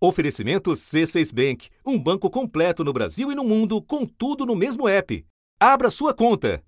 Oferecimento 0.00 0.70
C6 0.70 1.34
Bank, 1.34 1.70
um 1.84 1.98
banco 1.98 2.30
completo 2.30 2.84
no 2.84 2.92
Brasil 2.92 3.32
e 3.32 3.34
no 3.34 3.42
mundo, 3.42 3.82
com 3.82 4.06
tudo 4.06 4.46
no 4.46 4.54
mesmo 4.54 4.88
app. 4.88 5.26
Abra 5.58 5.90
sua 5.90 6.14
conta. 6.14 6.62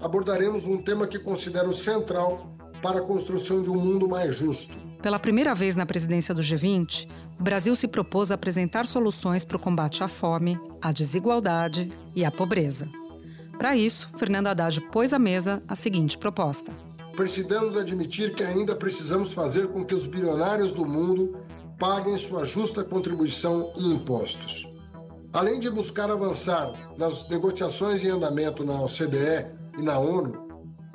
Abordaremos 0.00 0.66
um 0.66 0.78
tema 0.78 1.06
que 1.06 1.16
considero 1.16 1.72
central 1.72 2.56
para 2.82 2.98
a 2.98 3.02
construção 3.02 3.62
de 3.62 3.70
um 3.70 3.76
mundo 3.76 4.08
mais 4.08 4.34
justo. 4.34 4.76
Pela 5.00 5.20
primeira 5.20 5.54
vez 5.54 5.76
na 5.76 5.86
presidência 5.86 6.34
do 6.34 6.42
G20, 6.42 7.08
o 7.38 7.42
Brasil 7.44 7.76
se 7.76 7.86
propôs 7.86 8.32
a 8.32 8.34
apresentar 8.34 8.84
soluções 8.84 9.44
para 9.44 9.56
o 9.56 9.60
combate 9.60 10.02
à 10.02 10.08
fome, 10.08 10.58
à 10.80 10.90
desigualdade 10.90 11.92
e 12.16 12.24
à 12.24 12.32
pobreza. 12.32 12.88
Para 13.58 13.76
isso, 13.76 14.10
Fernando 14.18 14.48
Haddad 14.48 14.80
pôs 14.90 15.12
à 15.12 15.20
mesa 15.20 15.62
a 15.68 15.76
seguinte 15.76 16.18
proposta: 16.18 16.72
Precisamos 17.14 17.76
admitir 17.76 18.34
que 18.34 18.42
ainda 18.42 18.74
precisamos 18.74 19.32
fazer 19.32 19.68
com 19.68 19.84
que 19.84 19.94
os 19.94 20.08
bilionários 20.08 20.72
do 20.72 20.84
mundo 20.84 21.36
paguem 21.82 22.16
sua 22.16 22.44
justa 22.44 22.84
contribuição 22.84 23.72
e 23.76 23.92
impostos. 23.92 24.72
Além 25.32 25.58
de 25.58 25.68
buscar 25.68 26.12
avançar 26.12 26.72
nas 26.96 27.28
negociações 27.28 28.04
em 28.04 28.08
andamento 28.08 28.62
na 28.62 28.80
OCDE 28.80 29.50
e 29.76 29.82
na 29.82 29.98
ONU, 29.98 30.46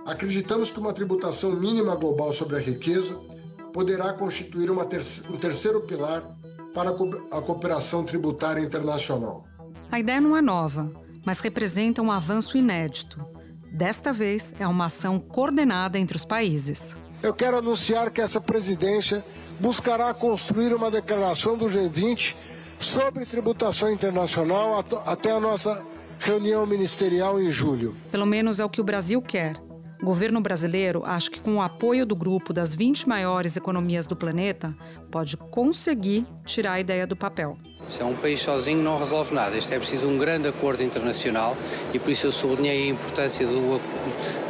acreditamos 0.06 0.72
que 0.72 0.80
uma 0.80 0.94
tributação 0.94 1.52
mínima 1.52 1.94
global 1.94 2.32
sobre 2.32 2.56
a 2.56 2.60
riqueza 2.62 3.20
poderá 3.74 4.14
constituir 4.14 4.70
ter 4.88 5.02
um 5.30 5.36
terceiro 5.36 5.82
pilar 5.82 6.24
para 6.74 6.92
a 6.92 7.42
cooperação 7.42 8.06
tributária 8.06 8.62
internacional. 8.62 9.44
A 9.92 10.00
ideia 10.00 10.22
não 10.22 10.38
é 10.38 10.42
nova, 10.42 10.90
mas 11.26 11.42
representa 11.42 12.02
um 12.02 12.14
avanço 12.14 12.58
inédito. 12.58 13.26
Desta 13.74 14.14
vez, 14.14 14.54
é 14.58 14.66
uma 14.66 14.86
ação 14.86 15.20
coordenada 15.20 16.00
entre 16.00 16.16
os 16.16 16.24
países. 16.24 16.98
Eu 17.22 17.34
quero 17.34 17.58
anunciar 17.58 18.10
que 18.10 18.22
essa 18.22 18.40
presidência 18.40 19.26
buscará 19.60 20.14
construir 20.14 20.74
uma 20.74 20.92
declaração 20.92 21.58
do 21.58 21.66
G20 21.66 22.36
sobre 22.80 23.26
tributação 23.26 23.92
internacional 23.92 24.84
até 25.06 25.32
a 25.32 25.40
nossa 25.40 25.84
reunião 26.20 26.66
ministerial 26.66 27.42
em 27.42 27.52
julho. 27.52 27.96
Pelo 28.12 28.26
menos 28.26 28.60
é 28.60 28.66
o 28.66 28.70
que 28.70 28.82
o 28.82 28.84
Brasil 28.84 29.22
quer. 29.22 29.56
O 30.02 30.06
governo 30.06 30.40
brasileiro 30.40 31.04
acha 31.06 31.30
que, 31.30 31.42
com 31.42 31.56
o 31.56 31.62
apoio 31.62 32.06
do 32.06 32.16
grupo 32.16 32.54
das 32.54 32.74
20 32.76 33.10
maiores 33.10 33.58
economias 33.58 34.06
do 34.06 34.16
planeta, 34.16 34.76
pode 35.12 35.36
conseguir 35.36 36.26
tirar 36.46 36.74
a 36.74 36.80
ideia 36.80 37.08
do 37.08 37.16
papel. 37.16 37.58
Se 37.90 38.02
é 38.02 38.06
um 38.06 38.16
país 38.16 38.42
sozinho 38.42 38.82
não 38.82 38.98
resolve 38.98 39.34
nada. 39.34 39.58
Isto 39.58 39.74
é 39.74 39.78
preciso 39.78 40.08
um 40.08 40.18
grande 40.18 40.48
acordo 40.48 40.84
internacional 40.84 41.56
e 41.94 42.00
por 42.00 42.12
isso 42.12 42.28
eu 42.28 42.32
sublinhei 42.32 42.88
a 42.88 42.92
importância 42.92 43.46
do, 43.46 43.80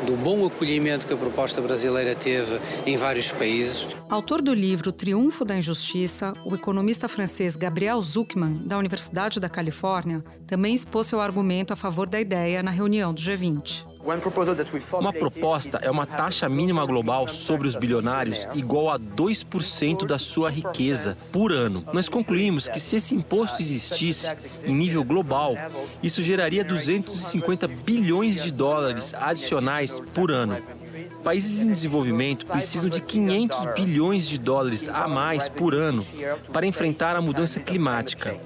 do 0.05 0.16
bom 0.16 0.45
acolhimento 0.45 1.05
que 1.05 1.13
a 1.13 1.17
proposta 1.17 1.61
brasileira 1.61 2.15
teve 2.15 2.59
em 2.85 2.97
vários 2.97 3.31
países. 3.31 3.88
Autor 4.09 4.41
do 4.41 4.53
livro 4.53 4.91
Triunfo 4.91 5.43
da 5.43 5.58
Injustiça, 5.58 6.33
o 6.45 6.55
economista 6.55 7.08
francês 7.08 7.55
Gabriel 7.55 8.02
Zuckman, 8.02 8.61
da 8.65 8.77
Universidade 8.77 9.39
da 9.39 9.49
Califórnia, 9.49 10.23
também 10.45 10.73
expôs 10.73 11.08
seu 11.08 11.19
argumento 11.19 11.73
a 11.73 11.75
favor 11.75 12.09
da 12.09 12.19
ideia 12.19 12.63
na 12.63 12.71
reunião 12.71 13.13
do 13.13 13.21
G20. 13.21 13.97
Uma 14.94 15.11
proposta 15.11 15.80
é 15.81 15.91
uma 15.91 16.05
taxa 16.05 16.47
mínima 16.47 16.86
global 16.86 17.27
sobre 17.27 17.67
os 17.67 17.75
bilionários 17.75 18.47
igual 18.53 18.89
a 18.89 18.97
2% 18.97 20.05
da 20.05 20.17
sua 20.17 20.49
riqueza 20.49 21.17
por 21.30 21.52
ano. 21.52 21.83
Nós 21.91 22.08
concluímos 22.08 22.69
que 22.69 22.80
se 22.80 22.95
esse 22.95 23.14
imposto 23.14 23.61
existisse 23.61 24.33
em 24.64 24.73
nível 24.73 25.03
global, 25.03 25.55
isso 26.02 26.23
geraria 26.23 26.64
250 26.64 27.67
bilhões 27.67 28.41
de 28.41 28.49
dólares 28.49 29.14
adicionais 29.14 29.99
por 30.14 30.31
ano. 30.31 30.58
Países 31.21 31.61
em 31.61 31.71
desenvolvimento 31.71 32.45
precisam 32.45 32.89
de 32.89 33.02
500 33.02 33.73
bilhões 33.73 34.25
de 34.25 34.38
dólares 34.38 34.88
a 34.88 35.05
mais 35.08 35.49
por 35.49 35.75
ano 35.75 36.05
para 36.53 36.66
enfrentar 36.66 37.16
a 37.17 37.21
mudança 37.21 37.59
climática. 37.59 38.38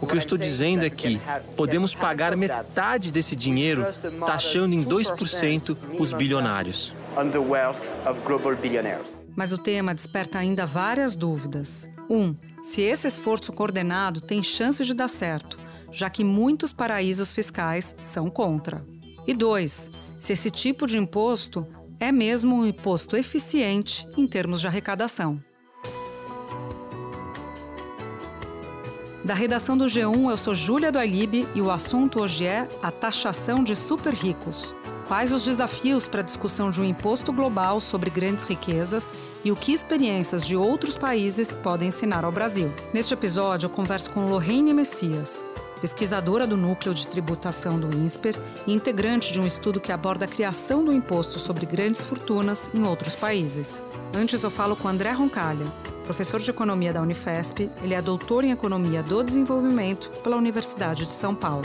O 0.00 0.06
que 0.06 0.14
eu 0.14 0.18
estou 0.18 0.36
dizendo 0.36 0.84
é 0.84 0.90
que 0.90 1.20
podemos 1.56 1.94
pagar 1.94 2.36
metade 2.36 3.12
desse 3.12 3.34
dinheiro 3.36 3.86
taxando 4.26 4.74
em 4.74 4.84
2% 4.84 5.76
os 5.98 6.12
bilionários. 6.12 6.92
Mas 9.36 9.52
o 9.52 9.58
tema 9.58 9.94
desperta 9.94 10.38
ainda 10.38 10.66
várias 10.66 11.16
dúvidas. 11.16 11.88
Um, 12.08 12.34
se 12.62 12.82
esse 12.82 13.06
esforço 13.06 13.52
coordenado 13.52 14.20
tem 14.20 14.42
chances 14.42 14.86
de 14.86 14.94
dar 14.94 15.08
certo, 15.08 15.58
já 15.90 16.10
que 16.10 16.24
muitos 16.24 16.72
paraísos 16.72 17.32
fiscais 17.32 17.94
são 18.02 18.28
contra. 18.28 18.84
E 19.26 19.32
dois, 19.32 19.90
se 20.18 20.32
esse 20.32 20.50
tipo 20.50 20.86
de 20.86 20.98
imposto 20.98 21.66
é 22.00 22.10
mesmo 22.12 22.56
um 22.56 22.66
imposto 22.66 23.16
eficiente 23.16 24.06
em 24.16 24.26
termos 24.26 24.60
de 24.60 24.66
arrecadação. 24.66 25.40
Da 29.24 29.32
redação 29.32 29.74
do 29.74 29.86
G1, 29.86 30.28
eu 30.28 30.36
sou 30.36 30.54
Júlia 30.54 30.92
do 30.92 30.98
Alibe 30.98 31.48
e 31.54 31.62
o 31.62 31.70
assunto 31.70 32.20
hoje 32.20 32.44
é 32.44 32.68
a 32.82 32.90
taxação 32.90 33.64
de 33.64 33.74
super 33.74 34.12
ricos. 34.12 34.76
Quais 35.08 35.32
os 35.32 35.42
desafios 35.42 36.06
para 36.06 36.20
a 36.20 36.24
discussão 36.24 36.70
de 36.70 36.82
um 36.82 36.84
imposto 36.84 37.32
global 37.32 37.80
sobre 37.80 38.10
grandes 38.10 38.44
riquezas 38.44 39.10
e 39.42 39.50
o 39.50 39.56
que 39.56 39.72
experiências 39.72 40.46
de 40.46 40.54
outros 40.54 40.98
países 40.98 41.54
podem 41.54 41.88
ensinar 41.88 42.22
ao 42.22 42.30
Brasil? 42.30 42.70
Neste 42.92 43.14
episódio, 43.14 43.66
eu 43.66 43.70
converso 43.70 44.10
com 44.10 44.26
Lorraine 44.26 44.74
Messias, 44.74 45.42
pesquisadora 45.80 46.46
do 46.46 46.56
Núcleo 46.56 46.94
de 46.94 47.08
Tributação 47.08 47.80
do 47.80 47.96
INSPER 47.96 48.38
e 48.66 48.74
integrante 48.74 49.32
de 49.32 49.40
um 49.40 49.46
estudo 49.46 49.80
que 49.80 49.90
aborda 49.90 50.26
a 50.26 50.28
criação 50.28 50.84
do 50.84 50.92
imposto 50.92 51.38
sobre 51.38 51.64
grandes 51.64 52.04
fortunas 52.04 52.68
em 52.74 52.86
outros 52.86 53.16
países. 53.16 53.82
Antes, 54.14 54.42
eu 54.42 54.50
falo 54.50 54.76
com 54.76 54.86
André 54.86 55.12
Roncalha, 55.12 55.72
Professor 56.04 56.38
de 56.38 56.50
Economia 56.50 56.92
da 56.92 57.00
Unifesp, 57.00 57.70
ele 57.82 57.94
é 57.94 58.02
doutor 58.02 58.44
em 58.44 58.50
Economia 58.50 59.02
do 59.02 59.22
Desenvolvimento 59.22 60.10
pela 60.22 60.36
Universidade 60.36 61.06
de 61.06 61.12
São 61.12 61.34
Paulo. 61.34 61.64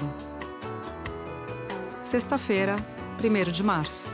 Sexta-feira, 2.02 2.78
1 3.22 3.52
de 3.52 3.62
março. 3.62 4.06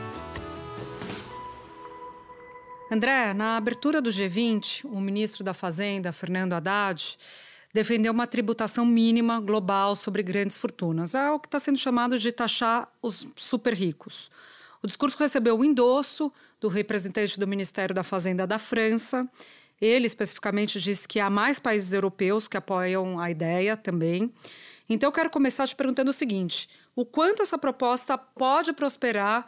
André, 2.90 3.32
na 3.34 3.56
abertura 3.56 4.02
do 4.02 4.10
G20, 4.10 4.84
o 4.86 5.00
ministro 5.00 5.44
da 5.44 5.54
Fazenda, 5.54 6.10
Fernando 6.10 6.54
Haddad, 6.54 7.16
defendeu 7.72 8.12
uma 8.12 8.26
tributação 8.26 8.84
mínima 8.84 9.38
global 9.40 9.94
sobre 9.94 10.24
grandes 10.24 10.58
fortunas. 10.58 11.14
É 11.14 11.30
o 11.30 11.38
que 11.38 11.46
está 11.46 11.60
sendo 11.60 11.78
chamado 11.78 12.18
de 12.18 12.32
taxar 12.32 12.92
os 13.00 13.28
super 13.36 13.74
ricos. 13.74 14.28
O 14.82 14.88
discurso 14.88 15.16
recebeu 15.18 15.56
o 15.56 15.64
endosso 15.64 16.32
do 16.60 16.66
representante 16.66 17.38
do 17.38 17.46
Ministério 17.46 17.94
da 17.94 18.02
Fazenda 18.02 18.44
da 18.44 18.58
França 18.58 19.28
ele 19.80 20.06
especificamente 20.06 20.80
disse 20.80 21.06
que 21.06 21.20
há 21.20 21.28
mais 21.28 21.58
países 21.58 21.92
europeus 21.92 22.48
que 22.48 22.56
apoiam 22.56 23.18
a 23.20 23.30
ideia 23.30 23.76
também. 23.76 24.32
Então, 24.88 25.08
eu 25.08 25.12
quero 25.12 25.30
começar 25.30 25.66
te 25.66 25.74
perguntando 25.74 26.10
o 26.10 26.14
seguinte: 26.14 26.68
o 26.94 27.04
quanto 27.04 27.42
essa 27.42 27.58
proposta 27.58 28.16
pode 28.16 28.72
prosperar 28.72 29.46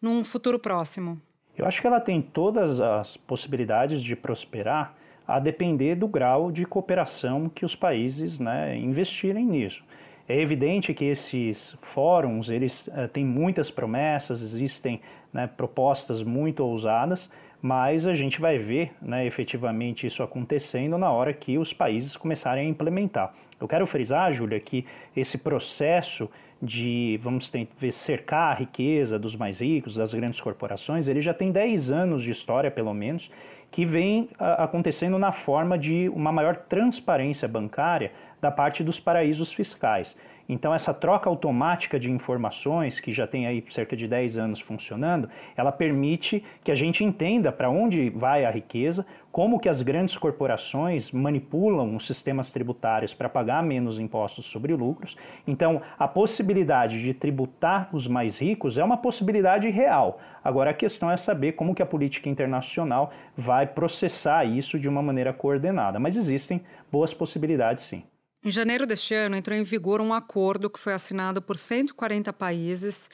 num 0.00 0.24
futuro 0.24 0.58
próximo? 0.58 1.20
Eu 1.56 1.66
acho 1.66 1.80
que 1.80 1.86
ela 1.86 2.00
tem 2.00 2.22
todas 2.22 2.80
as 2.80 3.16
possibilidades 3.16 4.02
de 4.02 4.16
prosperar 4.16 4.94
a 5.26 5.38
depender 5.38 5.94
do 5.94 6.08
grau 6.08 6.50
de 6.50 6.64
cooperação 6.64 7.48
que 7.48 7.64
os 7.64 7.76
países 7.76 8.38
né, 8.38 8.76
investirem 8.76 9.44
nisso. 9.46 9.84
É 10.28 10.40
evidente 10.40 10.94
que 10.94 11.04
esses 11.04 11.76
fóruns 11.80 12.48
eles 12.48 12.86
uh, 12.88 13.08
têm 13.12 13.24
muitas 13.24 13.70
promessas, 13.70 14.42
existem 14.42 15.00
né, 15.32 15.46
propostas 15.46 16.22
muito 16.22 16.64
ousadas, 16.64 17.30
mas 17.62 18.06
a 18.06 18.14
gente 18.14 18.40
vai 18.40 18.58
ver 18.58 18.92
né, 19.00 19.26
efetivamente 19.26 20.06
isso 20.06 20.22
acontecendo 20.22 20.96
na 20.96 21.10
hora 21.10 21.32
que 21.32 21.58
os 21.58 21.72
países 21.72 22.16
começarem 22.16 22.66
a 22.66 22.68
implementar. 22.68 23.34
Eu 23.60 23.68
quero 23.68 23.86
frisar, 23.86 24.32
Júlia, 24.32 24.58
que 24.58 24.86
esse 25.14 25.36
processo 25.38 26.30
de, 26.62 27.18
vamos 27.22 27.50
ver, 27.78 27.92
cercar 27.92 28.52
a 28.52 28.54
riqueza 28.54 29.18
dos 29.18 29.34
mais 29.34 29.60
ricos, 29.60 29.94
das 29.94 30.12
grandes 30.12 30.40
corporações, 30.40 31.08
ele 31.08 31.20
já 31.20 31.32
tem 31.32 31.50
10 31.50 31.90
anos 31.90 32.22
de 32.22 32.30
história, 32.30 32.70
pelo 32.70 32.92
menos, 32.92 33.30
que 33.70 33.84
vem 33.84 34.28
acontecendo 34.38 35.18
na 35.18 35.32
forma 35.32 35.78
de 35.78 36.08
uma 36.08 36.32
maior 36.32 36.56
transparência 36.56 37.46
bancária 37.46 38.12
da 38.40 38.50
parte 38.50 38.82
dos 38.82 38.98
paraísos 38.98 39.52
fiscais. 39.52 40.16
Então, 40.52 40.74
essa 40.74 40.92
troca 40.92 41.30
automática 41.30 41.96
de 41.96 42.10
informações, 42.10 42.98
que 42.98 43.12
já 43.12 43.24
tem 43.24 43.46
aí 43.46 43.62
cerca 43.68 43.94
de 43.94 44.08
10 44.08 44.36
anos 44.36 44.58
funcionando, 44.58 45.30
ela 45.56 45.70
permite 45.70 46.42
que 46.64 46.72
a 46.72 46.74
gente 46.74 47.04
entenda 47.04 47.52
para 47.52 47.70
onde 47.70 48.10
vai 48.10 48.44
a 48.44 48.50
riqueza, 48.50 49.06
como 49.30 49.60
que 49.60 49.68
as 49.68 49.80
grandes 49.80 50.16
corporações 50.16 51.12
manipulam 51.12 51.94
os 51.94 52.04
sistemas 52.04 52.50
tributários 52.50 53.14
para 53.14 53.28
pagar 53.28 53.62
menos 53.62 54.00
impostos 54.00 54.46
sobre 54.46 54.74
lucros. 54.74 55.16
Então, 55.46 55.80
a 55.96 56.08
possibilidade 56.08 57.00
de 57.00 57.14
tributar 57.14 57.88
os 57.92 58.08
mais 58.08 58.40
ricos 58.40 58.76
é 58.76 58.82
uma 58.82 58.96
possibilidade 58.96 59.68
real. 59.70 60.18
Agora, 60.42 60.70
a 60.70 60.74
questão 60.74 61.12
é 61.12 61.16
saber 61.16 61.52
como 61.52 61.76
que 61.76 61.82
a 61.82 61.86
política 61.86 62.28
internacional 62.28 63.12
vai 63.36 63.68
processar 63.68 64.44
isso 64.44 64.80
de 64.80 64.88
uma 64.88 65.00
maneira 65.00 65.32
coordenada. 65.32 66.00
Mas 66.00 66.16
existem 66.16 66.60
boas 66.90 67.14
possibilidades, 67.14 67.84
sim. 67.84 68.02
Em 68.42 68.50
janeiro 68.50 68.86
deste 68.86 69.14
ano, 69.14 69.36
entrou 69.36 69.56
em 69.56 69.62
vigor 69.62 70.00
um 70.00 70.14
acordo 70.14 70.70
que 70.70 70.80
foi 70.80 70.94
assinado 70.94 71.42
por 71.42 71.58
140 71.58 72.32
países. 72.32 73.10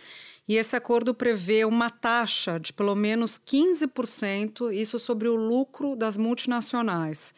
E 0.47 0.55
esse 0.55 0.77
acordo 0.77 1.13
prevê 1.13 1.65
uma 1.65 1.91
taxa 1.91 2.61
de 2.61 2.73
pelo 2.73 2.95
menos 2.95 3.37
15%, 3.37 4.73
isso 4.73 5.01
sobre 5.01 5.27
o 5.27 5.35
lucro 5.35 5.97
das 5.97 6.17
multinacionais. 6.17 7.35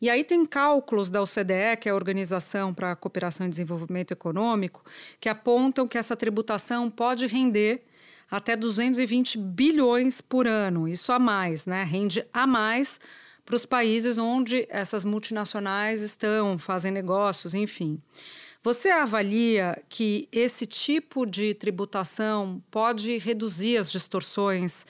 E 0.00 0.08
aí 0.08 0.24
tem 0.24 0.46
cálculos 0.46 1.10
da 1.10 1.20
OCDE, 1.20 1.76
que 1.78 1.90
é 1.90 1.92
a 1.92 1.94
Organização 1.94 2.72
para 2.72 2.92
a 2.92 2.96
Cooperação 2.96 3.46
e 3.46 3.50
Desenvolvimento 3.50 4.12
Econômico, 4.12 4.82
que 5.20 5.28
apontam 5.28 5.86
que 5.86 5.98
essa 5.98 6.16
tributação 6.16 6.90
pode 6.90 7.26
render 7.26 7.84
até 8.30 8.56
220 8.56 9.36
bilhões 9.36 10.22
por 10.22 10.46
ano. 10.46 10.88
Isso 10.88 11.12
a 11.12 11.18
mais, 11.18 11.66
né? 11.66 11.84
Rende 11.84 12.26
a 12.32 12.46
mais 12.46 12.98
para 13.46 13.54
os 13.54 13.64
países 13.64 14.18
onde 14.18 14.66
essas 14.68 15.04
multinacionais 15.04 16.02
estão, 16.02 16.58
fazem 16.58 16.90
negócios, 16.90 17.54
enfim. 17.54 18.02
Você 18.60 18.88
avalia 18.90 19.80
que 19.88 20.28
esse 20.32 20.66
tipo 20.66 21.24
de 21.24 21.54
tributação 21.54 22.60
pode 22.68 23.16
reduzir 23.18 23.76
as 23.76 23.92
distorções 23.92 24.84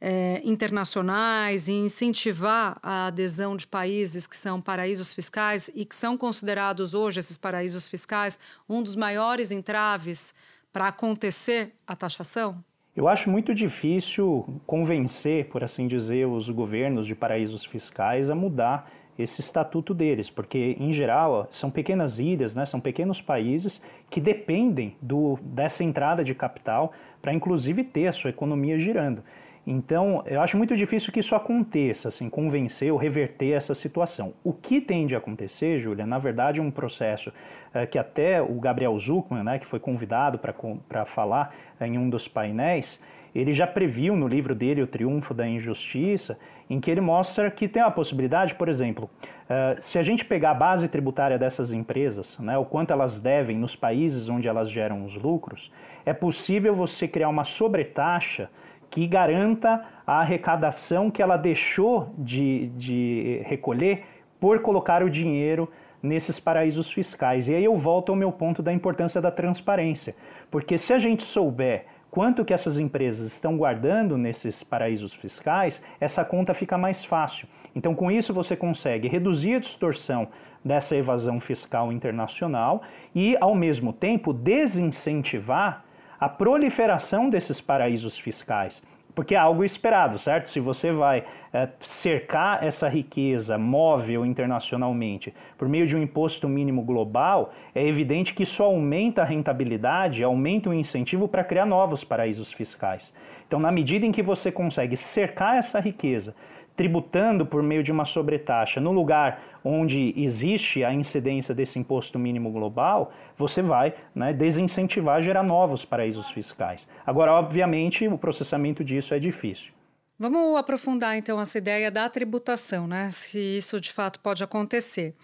é, 0.00 0.40
internacionais 0.42 1.68
e 1.68 1.72
incentivar 1.72 2.80
a 2.82 3.06
adesão 3.06 3.56
de 3.56 3.68
países 3.68 4.26
que 4.26 4.36
são 4.36 4.60
paraísos 4.60 5.14
fiscais 5.14 5.70
e 5.72 5.84
que 5.84 5.94
são 5.94 6.16
considerados 6.16 6.94
hoje, 6.94 7.20
esses 7.20 7.38
paraísos 7.38 7.86
fiscais, 7.86 8.36
um 8.68 8.82
dos 8.82 8.96
maiores 8.96 9.52
entraves 9.52 10.34
para 10.72 10.88
acontecer 10.88 11.76
a 11.86 11.94
taxação? 11.94 12.64
Eu 12.96 13.06
acho 13.06 13.30
muito 13.30 13.54
difícil 13.54 14.44
convencer, 14.66 15.46
por 15.46 15.62
assim 15.62 15.86
dizer, 15.86 16.26
os 16.26 16.50
governos 16.50 17.06
de 17.06 17.14
paraísos 17.14 17.64
fiscais 17.64 18.28
a 18.28 18.34
mudar 18.34 18.90
esse 19.16 19.40
estatuto 19.40 19.94
deles, 19.94 20.28
porque 20.28 20.76
em 20.78 20.92
geral 20.92 21.46
são 21.50 21.70
pequenas 21.70 22.18
ilhas, 22.18 22.54
né, 22.54 22.64
são 22.64 22.80
pequenos 22.80 23.20
países 23.20 23.80
que 24.08 24.20
dependem 24.20 24.96
do, 25.00 25.38
dessa 25.42 25.84
entrada 25.84 26.24
de 26.24 26.34
capital 26.34 26.92
para 27.22 27.32
inclusive 27.32 27.84
ter 27.84 28.08
a 28.08 28.12
sua 28.12 28.30
economia 28.30 28.76
girando. 28.76 29.22
Então, 29.66 30.22
eu 30.26 30.40
acho 30.40 30.56
muito 30.56 30.74
difícil 30.74 31.12
que 31.12 31.20
isso 31.20 31.34
aconteça, 31.34 32.08
assim, 32.08 32.30
convencer 32.30 32.90
ou 32.90 32.98
reverter 32.98 33.52
essa 33.52 33.74
situação. 33.74 34.32
O 34.42 34.52
que 34.52 34.80
tende 34.80 35.14
a 35.14 35.18
acontecer, 35.18 35.78
Júlia, 35.78 36.06
na 36.06 36.18
verdade 36.18 36.60
é 36.60 36.62
um 36.62 36.70
processo 36.70 37.32
é, 37.72 37.86
que 37.86 37.98
até 37.98 38.40
o 38.40 38.54
Gabriel 38.58 38.98
Zuckman, 38.98 39.44
né, 39.44 39.58
que 39.58 39.66
foi 39.66 39.78
convidado 39.78 40.38
para 40.38 41.04
falar 41.04 41.54
em 41.80 41.98
um 41.98 42.08
dos 42.08 42.26
painéis, 42.26 43.00
ele 43.34 43.52
já 43.52 43.66
previu 43.66 44.16
no 44.16 44.26
livro 44.26 44.54
dele 44.54 44.82
O 44.82 44.86
Triunfo 44.86 45.32
da 45.32 45.46
Injustiça, 45.46 46.38
em 46.68 46.80
que 46.80 46.90
ele 46.90 47.00
mostra 47.00 47.50
que 47.50 47.68
tem 47.68 47.82
a 47.82 47.90
possibilidade, 47.90 48.54
por 48.54 48.68
exemplo, 48.68 49.08
uh, 49.24 49.80
se 49.80 49.98
a 49.98 50.02
gente 50.02 50.24
pegar 50.24 50.52
a 50.52 50.54
base 50.54 50.88
tributária 50.88 51.38
dessas 51.38 51.72
empresas, 51.72 52.38
né, 52.38 52.56
o 52.58 52.64
quanto 52.64 52.92
elas 52.92 53.20
devem 53.20 53.56
nos 53.56 53.76
países 53.76 54.28
onde 54.28 54.48
elas 54.48 54.70
geram 54.70 55.04
os 55.04 55.16
lucros, 55.16 55.72
é 56.04 56.12
possível 56.12 56.74
você 56.74 57.06
criar 57.06 57.28
uma 57.28 57.44
sobretaxa 57.44 58.48
que 58.90 59.06
garanta 59.06 59.84
a 60.06 60.20
arrecadação 60.20 61.10
que 61.10 61.22
ela 61.22 61.36
deixou 61.36 62.12
de, 62.18 62.66
de 62.76 63.40
recolher 63.44 64.04
por 64.40 64.60
colocar 64.60 65.02
o 65.02 65.08
dinheiro 65.08 65.70
nesses 66.02 66.40
paraísos 66.40 66.90
fiscais. 66.90 67.46
E 67.46 67.54
aí 67.54 67.64
eu 67.64 67.76
volto 67.76 68.10
ao 68.10 68.16
meu 68.16 68.32
ponto 68.32 68.62
da 68.62 68.72
importância 68.72 69.20
da 69.20 69.30
transparência, 69.30 70.16
porque 70.50 70.76
se 70.76 70.92
a 70.92 70.98
gente 70.98 71.22
souber 71.22 71.84
quanto 72.10 72.44
que 72.44 72.52
essas 72.52 72.78
empresas 72.78 73.26
estão 73.32 73.56
guardando 73.56 74.18
nesses 74.18 74.64
paraísos 74.64 75.14
fiscais, 75.14 75.80
essa 76.00 76.24
conta 76.24 76.52
fica 76.52 76.76
mais 76.76 77.04
fácil. 77.04 77.46
Então, 77.74 77.94
com 77.94 78.10
isso, 78.10 78.34
você 78.34 78.56
consegue 78.56 79.06
reduzir 79.06 79.54
a 79.54 79.60
distorção 79.60 80.28
dessa 80.64 80.96
evasão 80.96 81.38
fiscal 81.38 81.92
internacional 81.92 82.82
e, 83.14 83.36
ao 83.40 83.54
mesmo 83.54 83.92
tempo, 83.92 84.32
desincentivar 84.32 85.84
a 86.20 86.28
proliferação 86.28 87.30
desses 87.30 87.60
paraísos 87.60 88.18
fiscais. 88.18 88.82
Porque 89.14 89.34
é 89.34 89.38
algo 89.38 89.64
esperado, 89.64 90.18
certo? 90.18 90.48
Se 90.48 90.60
você 90.60 90.92
vai 90.92 91.24
é, 91.52 91.68
cercar 91.80 92.62
essa 92.64 92.88
riqueza 92.88 93.58
móvel 93.58 94.24
internacionalmente 94.24 95.34
por 95.58 95.68
meio 95.68 95.86
de 95.86 95.96
um 95.96 96.02
imposto 96.02 96.48
mínimo 96.48 96.82
global, 96.82 97.52
é 97.74 97.84
evidente 97.84 98.34
que 98.34 98.44
isso 98.44 98.62
aumenta 98.62 99.22
a 99.22 99.24
rentabilidade, 99.24 100.22
aumenta 100.22 100.70
o 100.70 100.74
incentivo 100.74 101.26
para 101.26 101.42
criar 101.42 101.66
novos 101.66 102.04
paraísos 102.04 102.52
fiscais. 102.52 103.12
Então, 103.48 103.58
na 103.58 103.72
medida 103.72 104.06
em 104.06 104.12
que 104.12 104.22
você 104.22 104.52
consegue 104.52 104.96
cercar 104.96 105.56
essa 105.56 105.80
riqueza 105.80 106.36
tributando 106.80 107.44
por 107.44 107.62
meio 107.62 107.82
de 107.82 107.92
uma 107.92 108.06
sobretaxa 108.06 108.80
no 108.80 108.90
lugar 108.90 109.42
onde 109.62 110.14
existe 110.16 110.82
a 110.82 110.90
incidência 110.94 111.54
desse 111.54 111.78
imposto 111.78 112.18
mínimo 112.18 112.50
global, 112.50 113.12
você 113.36 113.60
vai 113.60 113.92
né, 114.14 114.32
desincentivar 114.32 115.20
gerar 115.20 115.42
novos 115.42 115.84
paraísos 115.84 116.30
fiscais. 116.30 116.88
Agora, 117.04 117.34
obviamente, 117.34 118.08
o 118.08 118.16
processamento 118.16 118.82
disso 118.82 119.12
é 119.12 119.18
difícil. 119.18 119.74
Vamos 120.18 120.56
aprofundar 120.56 121.18
então 121.18 121.38
essa 121.38 121.58
ideia 121.58 121.90
da 121.90 122.08
tributação, 122.08 122.86
né? 122.86 123.10
Se 123.10 123.38
isso 123.38 123.78
de 123.78 123.92
fato 123.92 124.18
pode 124.18 124.42
acontecer. 124.42 125.14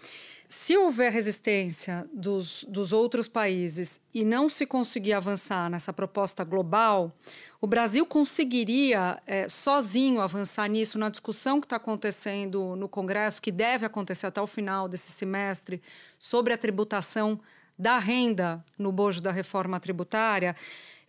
Se 0.49 0.77
houver 0.77 1.11
resistência 1.11 2.09
dos, 2.13 2.63
dos 2.69 2.93
outros 2.93 3.27
países 3.27 3.99
e 4.13 4.23
não 4.23 4.47
se 4.47 4.65
conseguir 4.65 5.11
avançar 5.11 5.69
nessa 5.69 5.91
proposta 5.91 6.41
global, 6.45 7.11
o 7.59 7.67
Brasil 7.67 8.05
conseguiria 8.05 9.21
é, 9.27 9.49
sozinho 9.49 10.21
avançar 10.21 10.69
nisso 10.69 10.97
na 10.97 11.09
discussão 11.09 11.59
que 11.59 11.65
está 11.65 11.75
acontecendo 11.75 12.77
no 12.77 12.87
Congresso, 12.87 13.41
que 13.41 13.51
deve 13.51 13.85
acontecer 13.85 14.27
até 14.27 14.41
o 14.41 14.47
final 14.47 14.87
desse 14.87 15.11
semestre, 15.11 15.81
sobre 16.17 16.53
a 16.53 16.57
tributação 16.57 17.37
da 17.77 17.99
renda 17.99 18.63
no 18.79 18.91
bojo 18.91 19.19
da 19.19 19.31
reforma 19.31 19.81
tributária? 19.81 20.55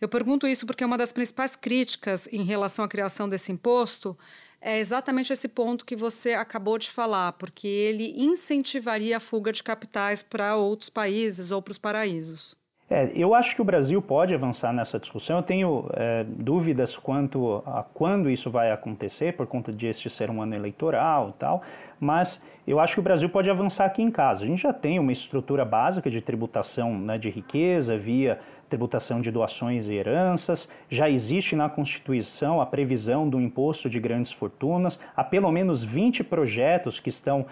Eu 0.01 0.09
pergunto 0.09 0.47
isso 0.47 0.65
porque 0.65 0.83
uma 0.83 0.97
das 0.97 1.13
principais 1.13 1.55
críticas 1.55 2.27
em 2.31 2.43
relação 2.43 2.83
à 2.83 2.89
criação 2.89 3.27
desse 3.27 3.53
imposto 3.53 4.17
é 4.61 4.79
exatamente 4.79 5.31
esse 5.31 5.47
ponto 5.47 5.85
que 5.85 5.95
você 5.95 6.33
acabou 6.33 6.77
de 6.77 6.89
falar, 6.89 7.33
porque 7.33 7.67
ele 7.67 8.13
incentivaria 8.17 9.17
a 9.17 9.19
fuga 9.19 9.51
de 9.51 9.63
capitais 9.63 10.21
para 10.21 10.55
outros 10.55 10.89
países 10.89 11.51
ou 11.51 11.61
para 11.61 11.71
os 11.71 11.77
paraísos. 11.77 12.57
É, 12.89 13.11
eu 13.13 13.35
acho 13.35 13.55
que 13.55 13.61
o 13.61 13.65
Brasil 13.65 14.01
pode 14.01 14.33
avançar 14.33 14.73
nessa 14.73 14.99
discussão. 14.99 15.37
Eu 15.37 15.43
tenho 15.43 15.87
é, 15.93 16.23
dúvidas 16.27 16.97
quanto 16.97 17.61
a 17.65 17.83
quando 17.83 18.29
isso 18.29 18.49
vai 18.49 18.71
acontecer, 18.71 19.33
por 19.37 19.45
conta 19.45 19.71
de 19.71 19.85
este 19.85 20.09
ser 20.09 20.31
um 20.31 20.41
ano 20.41 20.55
eleitoral 20.55 21.29
e 21.29 21.33
tal, 21.33 21.61
mas 21.99 22.43
eu 22.65 22.79
acho 22.79 22.95
que 22.95 22.99
o 22.99 23.03
Brasil 23.03 23.29
pode 23.29 23.49
avançar 23.49 23.85
aqui 23.85 24.01
em 24.01 24.09
casa. 24.09 24.43
A 24.43 24.47
gente 24.47 24.63
já 24.63 24.73
tem 24.73 24.97
uma 24.97 25.11
estrutura 25.11 25.63
básica 25.63 26.09
de 26.09 26.19
tributação 26.19 26.97
né, 26.97 27.17
de 27.19 27.29
riqueza 27.29 27.95
via 27.95 28.39
tributação 28.69 29.19
de 29.19 29.31
doações 29.31 29.87
e 29.87 29.95
heranças, 29.95 30.69
já 30.89 31.09
existe 31.09 31.55
na 31.55 31.67
Constituição 31.67 32.61
a 32.61 32.65
previsão 32.65 33.27
do 33.27 33.41
imposto 33.41 33.89
de 33.89 33.99
grandes 33.99 34.31
fortunas, 34.31 34.99
há 35.15 35.23
pelo 35.23 35.51
menos 35.51 35.83
20 35.83 36.23
projetos 36.23 36.99
que 36.99 37.09
estão 37.09 37.45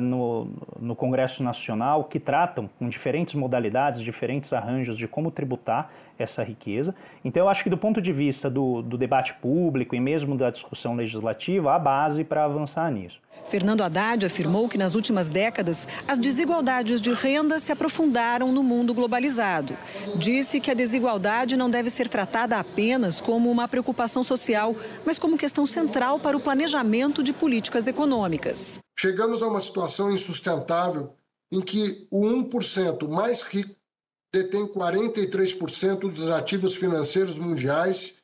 no, 0.00 0.48
no 0.78 0.94
Congresso 0.94 1.42
Nacional 1.42 2.04
que 2.04 2.20
tratam 2.20 2.68
com 2.78 2.88
diferentes 2.88 3.34
modalidades, 3.34 4.00
diferentes 4.00 4.52
arranjos 4.52 4.96
de 4.96 5.08
como 5.08 5.30
tributar 5.30 5.90
essa 6.18 6.42
riqueza. 6.42 6.94
Então, 7.24 7.44
eu 7.44 7.48
acho 7.48 7.64
que 7.64 7.70
do 7.70 7.78
ponto 7.78 8.00
de 8.00 8.12
vista 8.12 8.50
do, 8.50 8.82
do 8.82 8.98
debate 8.98 9.32
público 9.34 9.94
e 9.94 10.00
mesmo 10.00 10.36
da 10.36 10.50
discussão 10.50 10.94
legislativa, 10.94 11.74
há 11.74 11.78
base 11.78 12.24
para 12.24 12.44
avançar 12.44 12.90
nisso. 12.92 13.18
Fernando 13.46 13.82
Haddad 13.82 14.26
afirmou 14.26 14.68
que 14.68 14.76
nas 14.76 14.94
últimas 14.94 15.30
décadas 15.30 15.88
as 16.06 16.18
desigualdades 16.18 17.00
de 17.00 17.12
renda 17.14 17.58
se 17.58 17.72
aprofundaram 17.72 18.52
no 18.52 18.62
mundo 18.62 18.92
globalizado. 18.92 19.74
Disse 20.16 20.60
que 20.60 20.70
a 20.70 20.74
desigualdade 20.74 21.56
não 21.56 21.70
deve 21.70 21.88
ser 21.88 22.06
tratada 22.06 22.58
apenas 22.58 23.18
como 23.20 23.50
uma 23.50 23.66
preocupação 23.66 24.22
social, 24.22 24.74
mas 25.06 25.18
como 25.18 25.38
questão 25.38 25.64
central 25.64 26.18
para 26.18 26.36
o 26.36 26.40
planejamento 26.40 27.22
de 27.22 27.32
políticas 27.32 27.86
econômicas. 27.86 28.78
Chegamos 29.02 29.42
a 29.42 29.48
uma 29.48 29.62
situação 29.62 30.12
insustentável 30.12 31.14
em 31.50 31.62
que 31.62 32.06
o 32.10 32.22
1% 32.22 33.08
mais 33.08 33.40
rico 33.40 33.74
detém 34.30 34.66
43% 34.66 36.00
dos 36.00 36.28
ativos 36.28 36.74
financeiros 36.74 37.38
mundiais 37.38 38.18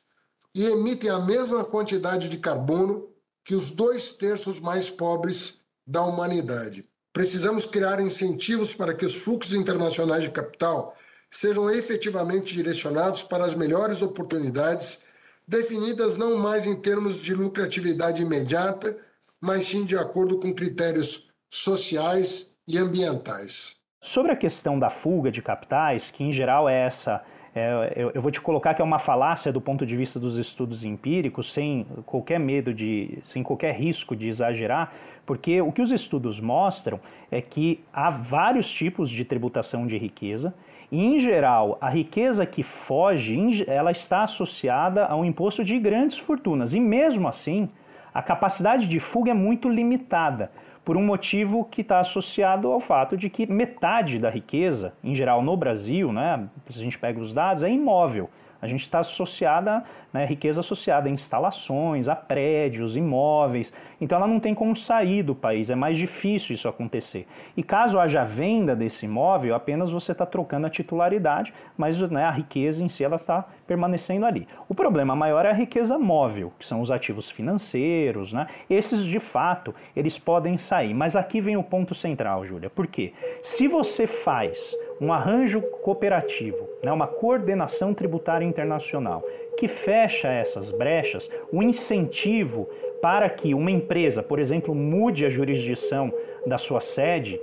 e 0.53 0.63
emitem 0.65 1.09
a 1.09 1.17
mesma 1.17 1.65
quantidade 1.65 2.29
de 2.29 2.37
carbono 2.37 3.09
que 3.43 3.55
os 3.55 3.71
dois 3.71 4.11
terços 4.11 4.59
mais 4.59 4.87
pobres 4.87 5.55
da 5.83 6.03
humanidade. 6.03 6.87
Precisamos 7.11 7.65
criar 7.65 7.99
incentivos 7.99 8.75
para 8.75 8.93
que 8.93 9.03
os 9.03 9.15
fluxos 9.15 9.55
internacionais 9.55 10.25
de 10.25 10.29
capital 10.29 10.95
sejam 11.31 11.71
efetivamente 11.71 12.53
direcionados 12.53 13.23
para 13.23 13.43
as 13.43 13.55
melhores 13.55 14.03
oportunidades, 14.03 15.01
definidas 15.47 16.17
não 16.17 16.37
mais 16.37 16.67
em 16.67 16.75
termos 16.75 17.19
de 17.19 17.33
lucratividade 17.33 18.21
imediata, 18.21 18.95
mas 19.41 19.65
sim 19.65 19.85
de 19.85 19.97
acordo 19.97 20.39
com 20.39 20.53
critérios 20.53 21.29
sociais 21.51 22.57
e 22.67 22.77
ambientais. 22.77 23.77
Sobre 24.01 24.31
a 24.31 24.35
questão 24.35 24.77
da 24.77 24.89
fuga 24.89 25.31
de 25.31 25.41
capitais, 25.41 26.11
que 26.11 26.23
em 26.23 26.31
geral 26.31 26.69
é 26.69 26.85
essa, 26.85 27.23
é, 27.55 27.93
eu, 27.95 28.11
eu, 28.13 28.21
vou 28.21 28.29
te 28.29 28.39
colocar 28.39 28.73
que 28.73 28.81
é 28.81 28.85
uma 28.85 28.99
falácia 28.99 29.51
do 29.51 29.59
ponto 29.59 29.85
de 29.85 29.97
vista 29.97 30.19
dos 30.19 30.37
estudos 30.37 30.83
empíricos, 30.83 31.51
sem 31.51 31.85
qualquer 32.05 32.39
medo 32.39 32.73
de, 32.73 33.17
sem 33.23 33.41
qualquer 33.41 33.73
risco 33.73 34.15
de 34.15 34.27
exagerar, 34.27 34.93
porque 35.25 35.59
o 35.61 35.71
que 35.71 35.81
os 35.81 35.91
estudos 35.91 36.39
mostram 36.39 36.99
é 37.31 37.41
que 37.41 37.83
há 37.91 38.09
vários 38.09 38.71
tipos 38.71 39.09
de 39.09 39.25
tributação 39.25 39.87
de 39.87 39.97
riqueza, 39.97 40.53
e, 40.91 41.03
em 41.03 41.19
geral, 41.19 41.77
a 41.81 41.89
riqueza 41.89 42.45
que 42.45 42.63
foge, 42.63 43.65
ela 43.67 43.91
está 43.91 44.23
associada 44.23 45.05
ao 45.05 45.25
imposto 45.25 45.63
de 45.63 45.77
grandes 45.77 46.17
fortunas. 46.17 46.73
E 46.73 46.79
mesmo 46.79 47.27
assim, 47.27 47.69
a 48.17 48.21
capacidade 48.23 48.87
de 48.87 48.99
fuga 48.99 49.29
é 49.29 49.33
muito 49.35 49.69
limitada 49.69 50.49
por 50.83 50.97
um 50.97 51.05
motivo 51.05 51.63
que 51.63 51.81
está 51.81 51.99
associado 51.99 52.71
ao 52.71 52.79
fato 52.79 53.15
de 53.15 53.29
que 53.29 53.45
metade 53.45 54.17
da 54.17 54.27
riqueza, 54.27 54.91
em 55.03 55.13
geral 55.13 55.43
no 55.43 55.55
Brasil, 55.55 56.11
né, 56.11 56.49
se 56.67 56.79
a 56.79 56.83
gente 56.83 56.97
pega 56.97 57.19
os 57.19 57.31
dados, 57.31 57.61
é 57.61 57.69
imóvel. 57.69 58.27
A 58.61 58.67
gente 58.67 58.81
está 58.81 58.99
associada, 58.99 59.83
né, 60.11 60.25
riqueza 60.25 60.61
associada 60.61 61.07
a 61.07 61.11
instalações, 61.11 62.07
a 62.07 62.15
prédios, 62.15 62.95
imóveis. 62.95 63.71
Então 63.99 64.17
ela 64.17 64.27
não 64.27 64.39
tem 64.39 64.53
como 64.53 64.75
sair 64.75 65.23
do 65.23 65.35
país, 65.35 65.69
é 65.69 65.75
mais 65.75 65.97
difícil 65.97 66.53
isso 66.53 66.67
acontecer. 66.67 67.27
E 67.55 67.63
caso 67.63 67.99
haja 67.99 68.23
venda 68.23 68.75
desse 68.75 69.05
imóvel, 69.05 69.55
apenas 69.55 69.91
você 69.91 70.11
está 70.11 70.25
trocando 70.25 70.67
a 70.67 70.69
titularidade, 70.69 71.53
mas 71.77 71.99
né, 72.09 72.23
a 72.23 72.31
riqueza 72.31 72.83
em 72.83 72.89
si 72.89 73.03
ela 73.03 73.15
está 73.15 73.45
permanecendo 73.65 74.25
ali. 74.25 74.47
O 74.67 74.75
problema 74.75 75.15
maior 75.15 75.45
é 75.45 75.49
a 75.49 75.53
riqueza 75.53 75.97
móvel, 75.97 76.51
que 76.57 76.65
são 76.65 76.81
os 76.81 76.89
ativos 76.89 77.29
financeiros, 77.29 78.33
né? 78.33 78.47
Esses 78.69 79.03
de 79.03 79.19
fato, 79.19 79.75
eles 79.95 80.17
podem 80.17 80.57
sair. 80.57 80.93
Mas 80.93 81.15
aqui 81.15 81.41
vem 81.41 81.57
o 81.57 81.63
ponto 81.63 81.93
central, 81.93 82.45
Júlia. 82.45 82.69
Por 82.69 82.87
quê? 82.87 83.13
Se 83.41 83.67
você 83.67 84.07
faz 84.07 84.73
um 84.99 85.13
arranjo 85.13 85.61
cooperativo, 85.61 86.67
né, 86.81 86.91
uma 86.91 87.07
coordenação 87.07 87.93
tributária 87.93 88.45
internacional 88.45 89.23
que 89.57 89.67
fecha 89.67 90.27
essas 90.27 90.71
brechas, 90.71 91.29
o 91.51 91.63
incentivo 91.63 92.69
para 93.01 93.27
que 93.29 93.53
uma 93.55 93.71
empresa, 93.71 94.21
por 94.21 94.39
exemplo, 94.39 94.73
mude 94.75 95.25
a 95.25 95.29
jurisdição 95.29 96.13
da 96.45 96.57
sua 96.57 96.79
sede, 96.79 97.41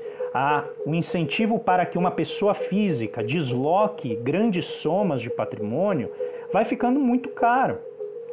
um 0.86 0.94
incentivo 0.94 1.58
para 1.58 1.84
que 1.84 1.98
uma 1.98 2.10
pessoa 2.10 2.54
física 2.54 3.22
desloque 3.22 4.16
grandes 4.16 4.64
somas 4.64 5.20
de 5.20 5.30
patrimônio, 5.30 6.10
vai 6.52 6.64
ficando 6.64 7.00
muito 7.00 7.28
caro. 7.30 7.78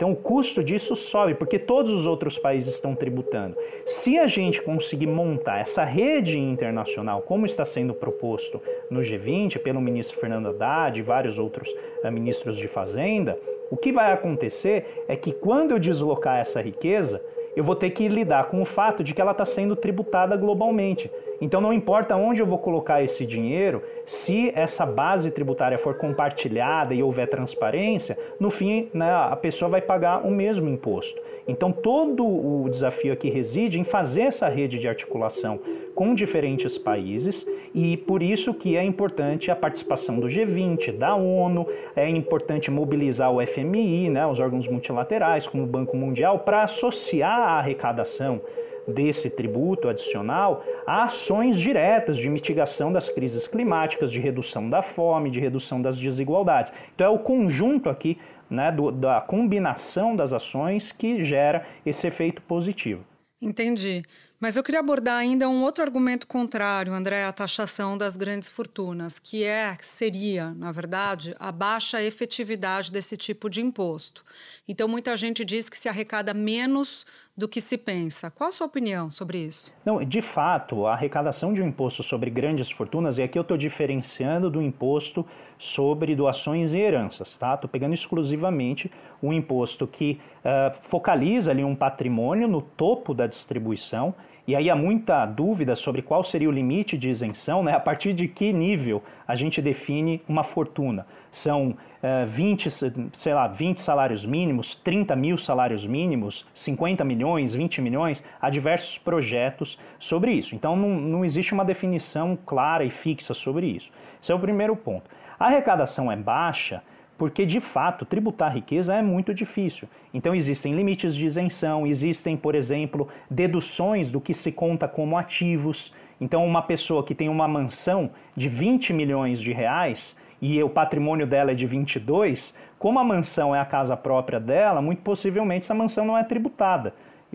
Então 0.02 0.14
o 0.14 0.16
custo 0.16 0.64
disso 0.64 0.96
sobe, 0.96 1.36
porque 1.36 1.60
todos 1.60 1.92
os 1.92 2.08
outros 2.08 2.36
países 2.36 2.74
estão 2.74 2.96
tributando. 2.96 3.56
Se 3.86 4.18
a 4.18 4.26
gente 4.26 4.60
conseguir 4.60 5.06
montar 5.06 5.60
essa 5.60 5.84
rede 5.84 6.40
internacional, 6.40 7.22
como 7.22 7.46
está 7.46 7.64
sendo 7.64 7.94
proposto 7.94 8.60
no 8.90 9.02
G20 9.02 9.60
pelo 9.60 9.80
ministro 9.80 10.18
Fernando 10.18 10.48
Haddad 10.48 10.98
e 10.98 11.04
vários 11.04 11.38
outros 11.38 11.70
uh, 12.04 12.12
ministros 12.12 12.58
de 12.58 12.68
Fazenda, 12.68 13.38
o 13.70 13.78
que 13.78 13.92
vai 13.92 14.12
acontecer 14.12 15.04
é 15.08 15.16
que 15.16 15.32
quando 15.32 15.70
eu 15.70 15.78
deslocar 15.78 16.40
essa 16.40 16.60
riqueza, 16.60 17.24
eu 17.56 17.64
vou 17.64 17.76
ter 17.76 17.92
que 17.92 18.08
lidar 18.08 18.46
com 18.50 18.60
o 18.60 18.66
fato 18.66 19.04
de 19.04 19.14
que 19.14 19.22
ela 19.22 19.34
está 19.34 19.46
sendo 19.46 19.76
tributada 19.76 20.36
globalmente. 20.36 21.12
Então 21.42 21.60
não 21.60 21.74
importa 21.74 22.16
onde 22.16 22.40
eu 22.40 22.46
vou 22.46 22.60
colocar 22.60 23.02
esse 23.02 23.26
dinheiro, 23.26 23.82
se 24.06 24.52
essa 24.54 24.86
base 24.86 25.32
tributária 25.32 25.80
for 25.80 25.96
compartilhada 25.96 26.94
e 26.94 27.02
houver 27.02 27.28
transparência, 27.28 28.16
no 28.40 28.52
fim 28.52 28.90
né, 28.94 29.12
a 29.12 29.36
pessoa 29.36 29.68
vai 29.68 29.82
pagar 29.82 30.24
o 30.24 30.30
mesmo 30.30 30.70
imposto. 30.70 31.20
Então 31.48 31.72
todo 31.72 32.24
o 32.24 32.70
desafio 32.70 33.12
aqui 33.12 33.28
reside 33.28 33.80
em 33.80 33.84
fazer 33.84 34.22
essa 34.22 34.48
rede 34.48 34.78
de 34.78 34.88
articulação 34.88 35.60
com 35.96 36.14
diferentes 36.14 36.78
países 36.78 37.48
e 37.74 37.98
por 37.98 38.22
isso 38.22 38.54
que 38.54 38.78
é 38.78 38.84
importante 38.84 39.50
a 39.50 39.56
participação 39.56 40.20
do 40.20 40.28
G20, 40.28 40.96
da 40.96 41.16
ONU, 41.16 41.68
é 41.96 42.08
importante 42.08 42.70
mobilizar 42.70 43.32
o 43.32 43.46
FMI, 43.46 44.10
né, 44.12 44.28
os 44.28 44.40
órgãos 44.40 44.68
multilaterais, 44.68 45.48
como 45.48 45.64
o 45.64 45.68
Banco 45.68 45.98
Mundial, 45.98 46.40
para 46.40 46.62
associar 46.62 47.40
a 47.40 47.58
arrecadação 47.58 48.42
desse 48.88 49.30
tributo 49.30 49.88
adicional 49.88 50.64
a 50.86 51.04
ações 51.04 51.58
diretas 51.58 52.18
de 52.18 52.30
mitigação 52.30 52.92
das 52.92 53.10
crises 53.10 53.48
climáticas, 53.48 54.12
de 54.12 54.20
redução 54.20 54.70
da 54.70 54.82
fome, 54.82 55.30
de 55.30 55.40
redução 55.40 55.82
das 55.82 55.98
desigualdades. 55.98 56.72
Então 56.96 57.08
é 57.08 57.10
o 57.10 57.20
conjunto 57.20 57.90
aqui 57.90 58.18
né, 58.50 58.72
do, 58.72 58.92
da 58.92 59.22
combinação 59.22 60.16
das 60.16 60.34
ações 60.34 60.92
que 60.92 61.24
gera 61.24 61.66
esse 61.86 62.08
efeito 62.08 62.42
positivo. 62.42 63.04
Entendi. 63.42 64.04
Mas 64.40 64.56
eu 64.56 64.64
queria 64.64 64.80
abordar 64.80 65.18
ainda 65.18 65.50
um 65.50 65.64
outro 65.64 65.84
argumento 65.84 66.28
contrário, 66.28 66.94
André, 66.94 67.26
à 67.26 67.32
taxação 67.32 67.98
das 67.98 68.16
grandes 68.16 68.50
fortunas, 68.50 69.18
que 69.18 69.44
é 69.44 69.76
seria, 69.82 70.52
na 70.54 70.72
verdade, 70.72 71.36
a 71.40 71.52
baixa 71.52 72.02
efetividade 72.04 72.92
desse 72.92 73.18
tipo 73.18 73.50
de 73.50 73.62
imposto. 73.62 74.24
Então, 74.68 74.88
muita 74.88 75.18
gente 75.18 75.44
diz 75.44 75.70
que 75.70 75.78
se 75.78 75.90
arrecada 75.90 76.34
menos 76.34 77.06
do 77.36 77.48
que 77.48 77.62
se 77.62 77.78
pensa. 77.78 78.30
Qual 78.30 78.50
a 78.50 78.52
sua 78.52 78.68
opinião 78.68 79.10
sobre 79.10 79.40
isso? 79.40 79.74
Não, 79.86 80.04
de 80.04 80.22
fato, 80.22 80.86
a 80.86 80.94
arrecadação 80.94 81.54
de 81.54 81.62
um 81.62 81.68
imposto 81.68 82.04
sobre 82.04 82.30
grandes 82.30 82.70
fortunas, 82.70 83.18
e 83.18 83.24
aqui 83.24 83.38
eu 83.38 83.42
estou 83.42 83.58
diferenciando 83.58 84.50
do 84.50 84.62
imposto 84.62 85.26
sobre 85.58 86.16
doações 86.16 86.74
e 86.74 86.80
heranças, 86.80 87.38
tá? 87.38 87.54
Estou 87.54 87.70
pegando 87.70 87.94
exclusivamente 87.94 88.92
um 89.22 89.32
imposto 89.32 89.88
que 89.88 90.20
uh, 90.44 90.76
focaliza 90.82 91.52
ali 91.52 91.64
um 91.64 91.76
patrimônio 91.76 92.48
no 92.48 92.62
topo 92.62 93.14
da 93.14 93.28
distribuição 93.28 94.14
e 94.52 94.56
aí 94.58 94.70
há 94.70 94.76
muita 94.76 95.26
dúvida 95.26 95.76
sobre 95.76 96.02
qual 96.02 96.26
seria 96.26 96.50
o 96.50 96.52
limite 96.52 96.98
de 96.98 97.10
isenção, 97.10 97.64
né? 97.64 97.74
a 97.74 97.80
partir 97.80 98.12
de 98.12 98.28
que 98.28 98.52
nível 98.52 99.02
a 99.26 99.34
gente 99.34 99.62
define 99.62 100.22
uma 100.28 100.44
fortuna. 100.44 101.08
São 101.32 101.70
uh, 101.70 102.28
20, 102.28 102.70
sei 103.14 103.34
lá, 103.34 103.48
20 103.48 103.80
salários 103.80 104.26
mínimos, 104.26 104.76
30 104.76 105.16
mil 105.16 105.38
salários 105.38 105.88
mínimos, 105.88 106.46
50 106.54 107.02
milhões, 107.06 107.54
20 107.54 107.82
milhões, 107.82 108.26
há 108.42 108.50
diversos 108.50 108.98
projetos 108.98 109.80
sobre 109.98 110.34
isso. 110.34 110.54
Então 110.54 110.76
não, 110.76 110.90
não 111.00 111.24
existe 111.24 111.54
uma 111.54 111.64
definição 111.64 112.38
clara 112.46 112.84
e 112.84 112.90
fixa 112.90 113.34
sobre 113.34 113.68
isso. 113.68 113.90
Esse 114.22 114.34
é 114.34 114.36
o 114.36 114.40
primeiro 114.40 114.76
ponto. 114.76 115.10
A 115.40 115.46
arrecadação 115.46 116.12
é 116.12 116.18
baixa 116.18 116.84
porque 117.22 117.46
de 117.46 117.60
fato 117.60 118.04
tributar 118.04 118.52
riqueza 118.52 118.96
é 118.96 119.02
muito 119.04 119.32
difícil. 119.32 119.88
Então 120.12 120.34
existem 120.34 120.74
limites 120.74 121.14
de 121.16 121.28
isenção, 121.28 121.86
existem, 121.86 122.36
por 122.36 122.56
exemplo, 122.56 123.08
deduções 123.30 124.10
do 124.10 124.20
que 124.20 124.34
se 124.34 124.52
conta 124.52 124.88
como 124.88 125.16
ativos. 125.16 125.94
Então 126.20 126.44
uma 126.44 126.64
pessoa 126.64 127.04
que 127.04 127.14
tem 127.14 127.30
uma 127.30 127.48
mansão 127.48 128.10
de 128.36 128.50
20 128.50 128.92
milhões 128.92 129.40
de 129.40 129.54
reais 129.54 130.18
e 130.42 130.64
o 130.64 130.68
patrimônio 130.68 131.28
dela 131.28 131.52
é 131.52 131.54
de 131.54 131.68
22, 131.68 132.56
como 132.80 132.98
a 132.98 133.04
mansão 133.04 133.56
é 133.56 133.60
a 133.60 133.66
casa 133.66 133.96
própria 133.96 134.40
dela, 134.40 134.82
muito 134.82 135.04
possivelmente 135.04 135.66
essa 135.66 135.76
mansão 135.76 136.04
não 136.04 136.18
é 136.18 136.24
tributada 136.24 136.92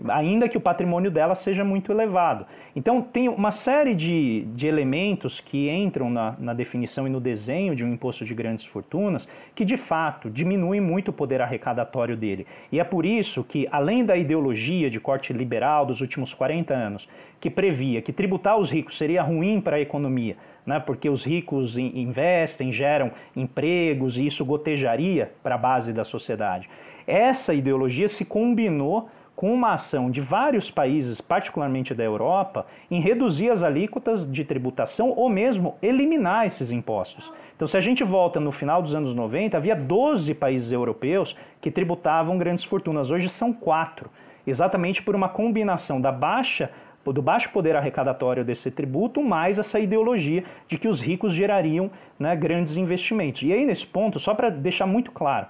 ainda 0.09 0.47
que 0.47 0.57
o 0.57 0.61
patrimônio 0.61 1.09
dela 1.09 1.35
seja 1.35 1.63
muito 1.63 1.91
elevado. 1.91 2.45
Então, 2.75 3.01
tem 3.01 3.27
uma 3.27 3.51
série 3.51 3.95
de, 3.95 4.41
de 4.53 4.67
elementos 4.67 5.39
que 5.39 5.69
entram 5.69 6.09
na, 6.09 6.35
na, 6.37 6.53
definição 6.53 7.07
e 7.07 7.09
no 7.09 7.19
desenho 7.19 7.75
de 7.75 7.83
um 7.83 7.91
imposto 7.91 8.23
de 8.23 8.33
grandes 8.33 8.65
fortunas 8.65 9.27
que, 9.55 9.65
de 9.65 9.77
fato, 9.77 10.29
diminuem 10.29 10.79
muito 10.79 11.09
o 11.09 11.13
poder 11.13 11.41
arrecadatório 11.41 12.15
dele. 12.15 12.45
E 12.71 12.79
é 12.79 12.83
por 12.83 13.05
isso 13.05 13.43
que, 13.43 13.67
além 13.71 14.05
da 14.05 14.15
ideologia 14.15 14.89
de 14.89 14.99
corte 14.99 15.33
liberal 15.33 15.85
dos 15.85 16.01
últimos 16.01 16.33
40 16.33 16.73
anos, 16.73 17.09
que 17.39 17.49
previa 17.49 18.01
que 18.01 18.13
tributar 18.13 18.57
os 18.57 18.71
ricos 18.71 18.97
seria 18.97 19.21
ruim 19.21 19.61
para 19.61 19.77
a 19.77 19.79
economia, 19.79 20.37
né, 20.65 20.79
porque 20.79 21.09
os 21.09 21.23
ricos 21.23 21.77
investem, 21.77 22.71
geram 22.71 23.11
empregos 23.35 24.17
e 24.17 24.25
isso 24.25 24.43
gotejaria 24.43 25.31
para 25.41 25.55
a 25.55 25.57
base 25.57 25.93
da 25.93 26.03
sociedade. 26.03 26.69
Essa 27.05 27.53
ideologia 27.53 28.09
se 28.09 28.25
combinou 28.25 29.09
com 29.37 29.53
uma 29.53 29.73
ação 29.73 30.09
de 30.09 30.19
vários 30.19 30.71
países, 30.71 31.21
particularmente 31.21 31.93
da 31.93 32.03
Europa, 32.03 32.65
em 32.89 32.99
reduzir 32.99 33.51
as 33.51 33.61
alíquotas 33.61 34.25
de 34.25 34.43
tributação 34.43 35.13
ou 35.15 35.29
mesmo 35.29 35.75
eliminar 35.79 36.47
esses 36.47 36.71
impostos. 36.71 37.31
Então, 37.55 37.67
se 37.67 37.77
a 37.77 37.79
gente 37.79 38.03
volta 38.03 38.39
no 38.39 38.51
final 38.51 38.81
dos 38.81 38.95
anos 38.95 39.13
90, 39.13 39.55
havia 39.55 39.75
12 39.75 40.33
países 40.33 40.71
europeus 40.71 41.37
que 41.61 41.69
tributavam 41.69 42.35
grandes 42.35 42.63
fortunas, 42.63 43.11
hoje 43.11 43.29
são 43.29 43.53
quatro, 43.53 44.09
exatamente 44.45 45.03
por 45.03 45.15
uma 45.15 45.29
combinação 45.29 46.01
da 46.01 46.11
baixa 46.11 46.71
do 47.05 47.21
baixo 47.21 47.51
poder 47.51 47.75
arrecadatório 47.75 48.43
desse 48.43 48.69
tributo, 48.69 49.23
mais 49.23 49.57
essa 49.57 49.79
ideologia 49.79 50.43
de 50.67 50.77
que 50.77 50.89
os 50.89 50.99
ricos 50.99 51.31
gerariam 51.31 51.89
né, 52.19 52.35
grandes 52.35 52.75
investimentos. 52.75 53.43
E 53.43 53.53
aí, 53.53 53.65
nesse 53.65 53.87
ponto, 53.87 54.19
só 54.19 54.33
para 54.33 54.49
deixar 54.49 54.85
muito 54.85 55.11
claro, 55.11 55.47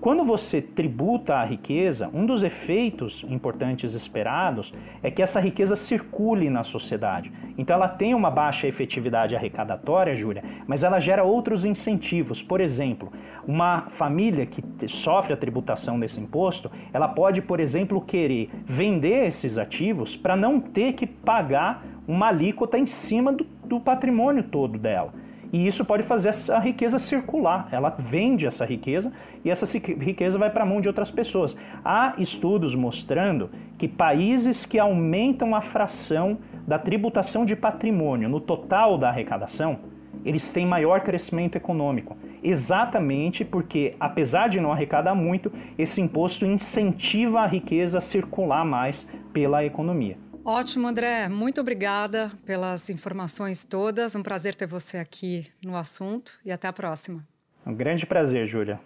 quando 0.00 0.22
você 0.22 0.62
tributa 0.62 1.34
a 1.34 1.44
riqueza, 1.44 2.08
um 2.14 2.24
dos 2.24 2.44
efeitos 2.44 3.24
importantes 3.28 3.94
esperados 3.94 4.72
é 5.02 5.10
que 5.10 5.20
essa 5.20 5.40
riqueza 5.40 5.74
circule 5.74 6.48
na 6.48 6.62
sociedade. 6.62 7.32
Então 7.56 7.74
ela 7.74 7.88
tem 7.88 8.14
uma 8.14 8.30
baixa 8.30 8.68
efetividade 8.68 9.34
arrecadatória, 9.34 10.14
Júlia, 10.14 10.44
mas 10.68 10.84
ela 10.84 11.00
gera 11.00 11.24
outros 11.24 11.64
incentivos. 11.64 12.40
Por 12.40 12.60
exemplo, 12.60 13.12
uma 13.46 13.86
família 13.90 14.46
que 14.46 14.62
sofre 14.86 15.32
a 15.32 15.36
tributação 15.36 15.98
desse 15.98 16.20
imposto, 16.20 16.70
ela 16.92 17.08
pode, 17.08 17.42
por 17.42 17.58
exemplo, 17.58 18.00
querer 18.00 18.50
vender 18.64 19.26
esses 19.26 19.58
ativos 19.58 20.16
para 20.16 20.36
não 20.36 20.60
ter 20.60 20.92
que 20.92 21.06
pagar 21.06 21.84
uma 22.06 22.28
alíquota 22.28 22.78
em 22.78 22.86
cima 22.86 23.32
do, 23.32 23.44
do 23.64 23.80
patrimônio 23.80 24.44
todo 24.44 24.78
dela. 24.78 25.12
E 25.52 25.66
isso 25.66 25.84
pode 25.84 26.02
fazer 26.02 26.28
essa 26.28 26.58
riqueza 26.58 26.98
circular. 26.98 27.68
Ela 27.72 27.94
vende 27.98 28.46
essa 28.46 28.64
riqueza 28.64 29.12
e 29.44 29.50
essa 29.50 29.66
riqueza 29.78 30.38
vai 30.38 30.50
para 30.50 30.62
a 30.62 30.66
mão 30.66 30.80
de 30.80 30.88
outras 30.88 31.10
pessoas. 31.10 31.56
Há 31.84 32.14
estudos 32.18 32.74
mostrando 32.74 33.50
que 33.78 33.88
países 33.88 34.66
que 34.66 34.78
aumentam 34.78 35.54
a 35.54 35.60
fração 35.60 36.38
da 36.66 36.78
tributação 36.78 37.46
de 37.46 37.56
patrimônio 37.56 38.28
no 38.28 38.40
total 38.40 38.98
da 38.98 39.08
arrecadação, 39.08 39.78
eles 40.24 40.52
têm 40.52 40.66
maior 40.66 41.00
crescimento 41.00 41.56
econômico. 41.56 42.16
Exatamente 42.42 43.44
porque, 43.44 43.94
apesar 43.98 44.48
de 44.48 44.60
não 44.60 44.72
arrecadar 44.72 45.14
muito, 45.14 45.50
esse 45.78 46.00
imposto 46.00 46.44
incentiva 46.44 47.40
a 47.40 47.46
riqueza 47.46 47.98
a 47.98 48.00
circular 48.00 48.64
mais 48.64 49.08
pela 49.32 49.64
economia. 49.64 50.16
Ótimo, 50.50 50.88
André. 50.88 51.28
Muito 51.28 51.60
obrigada 51.60 52.32
pelas 52.46 52.88
informações 52.88 53.64
todas. 53.64 54.14
Um 54.14 54.22
prazer 54.22 54.54
ter 54.54 54.66
você 54.66 54.96
aqui 54.96 55.46
no 55.62 55.76
assunto 55.76 56.40
e 56.42 56.50
até 56.50 56.66
a 56.66 56.72
próxima. 56.72 57.22
Um 57.66 57.74
grande 57.74 58.06
prazer, 58.06 58.46
Júlia. 58.46 58.80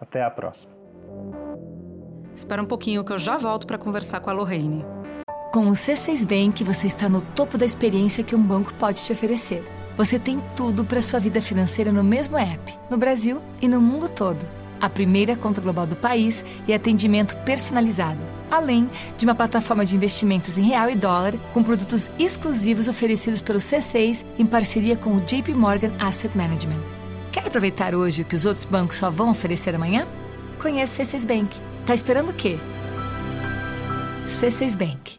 Até 0.00 0.22
a 0.22 0.30
próxima. 0.30 0.70
Espera 2.36 2.62
um 2.62 2.66
pouquinho 2.66 3.02
que 3.02 3.12
eu 3.12 3.18
já 3.18 3.36
volto 3.36 3.66
para 3.66 3.78
conversar 3.78 4.20
com 4.20 4.30
a 4.30 4.32
Lorraine. 4.32 4.84
Com 5.52 5.66
o 5.66 5.72
C6 5.72 6.24
Bank, 6.24 6.62
você 6.62 6.86
está 6.86 7.08
no 7.08 7.20
topo 7.20 7.58
da 7.58 7.66
experiência 7.66 8.22
que 8.22 8.36
um 8.36 8.42
banco 8.42 8.72
pode 8.74 9.04
te 9.04 9.12
oferecer. 9.12 9.64
Você 9.96 10.20
tem 10.20 10.40
tudo 10.54 10.84
para 10.84 11.02
sua 11.02 11.18
vida 11.18 11.40
financeira 11.40 11.90
no 11.90 12.04
mesmo 12.04 12.38
app, 12.38 12.78
no 12.88 12.96
Brasil 12.96 13.42
e 13.60 13.66
no 13.66 13.80
mundo 13.80 14.08
todo. 14.08 14.46
A 14.80 14.88
primeira 14.88 15.34
conta 15.34 15.60
global 15.60 15.84
do 15.84 15.96
país 15.96 16.44
e 16.64 16.72
atendimento 16.72 17.36
personalizado 17.38 18.40
além 18.52 18.88
de 19.16 19.24
uma 19.24 19.34
plataforma 19.34 19.84
de 19.84 19.96
investimentos 19.96 20.58
em 20.58 20.62
real 20.62 20.90
e 20.90 20.94
dólar 20.94 21.34
com 21.54 21.64
produtos 21.64 22.08
exclusivos 22.18 22.86
oferecidos 22.86 23.40
pelo 23.40 23.58
C6 23.58 24.24
em 24.38 24.44
parceria 24.44 24.96
com 24.96 25.16
o 25.16 25.20
JP 25.20 25.54
Morgan 25.54 25.92
Asset 25.98 26.36
Management. 26.36 26.82
Quer 27.32 27.46
aproveitar 27.46 27.94
hoje 27.94 28.22
o 28.22 28.24
que 28.26 28.36
os 28.36 28.44
outros 28.44 28.66
bancos 28.66 28.98
só 28.98 29.10
vão 29.10 29.30
oferecer 29.30 29.74
amanhã? 29.74 30.06
Conheça 30.60 31.02
o 31.02 31.06
C6 31.06 31.26
Bank. 31.26 31.56
Tá 31.86 31.94
esperando 31.94 32.30
o 32.30 32.34
quê? 32.34 32.58
C6 34.28 34.76
Bank. 34.76 35.18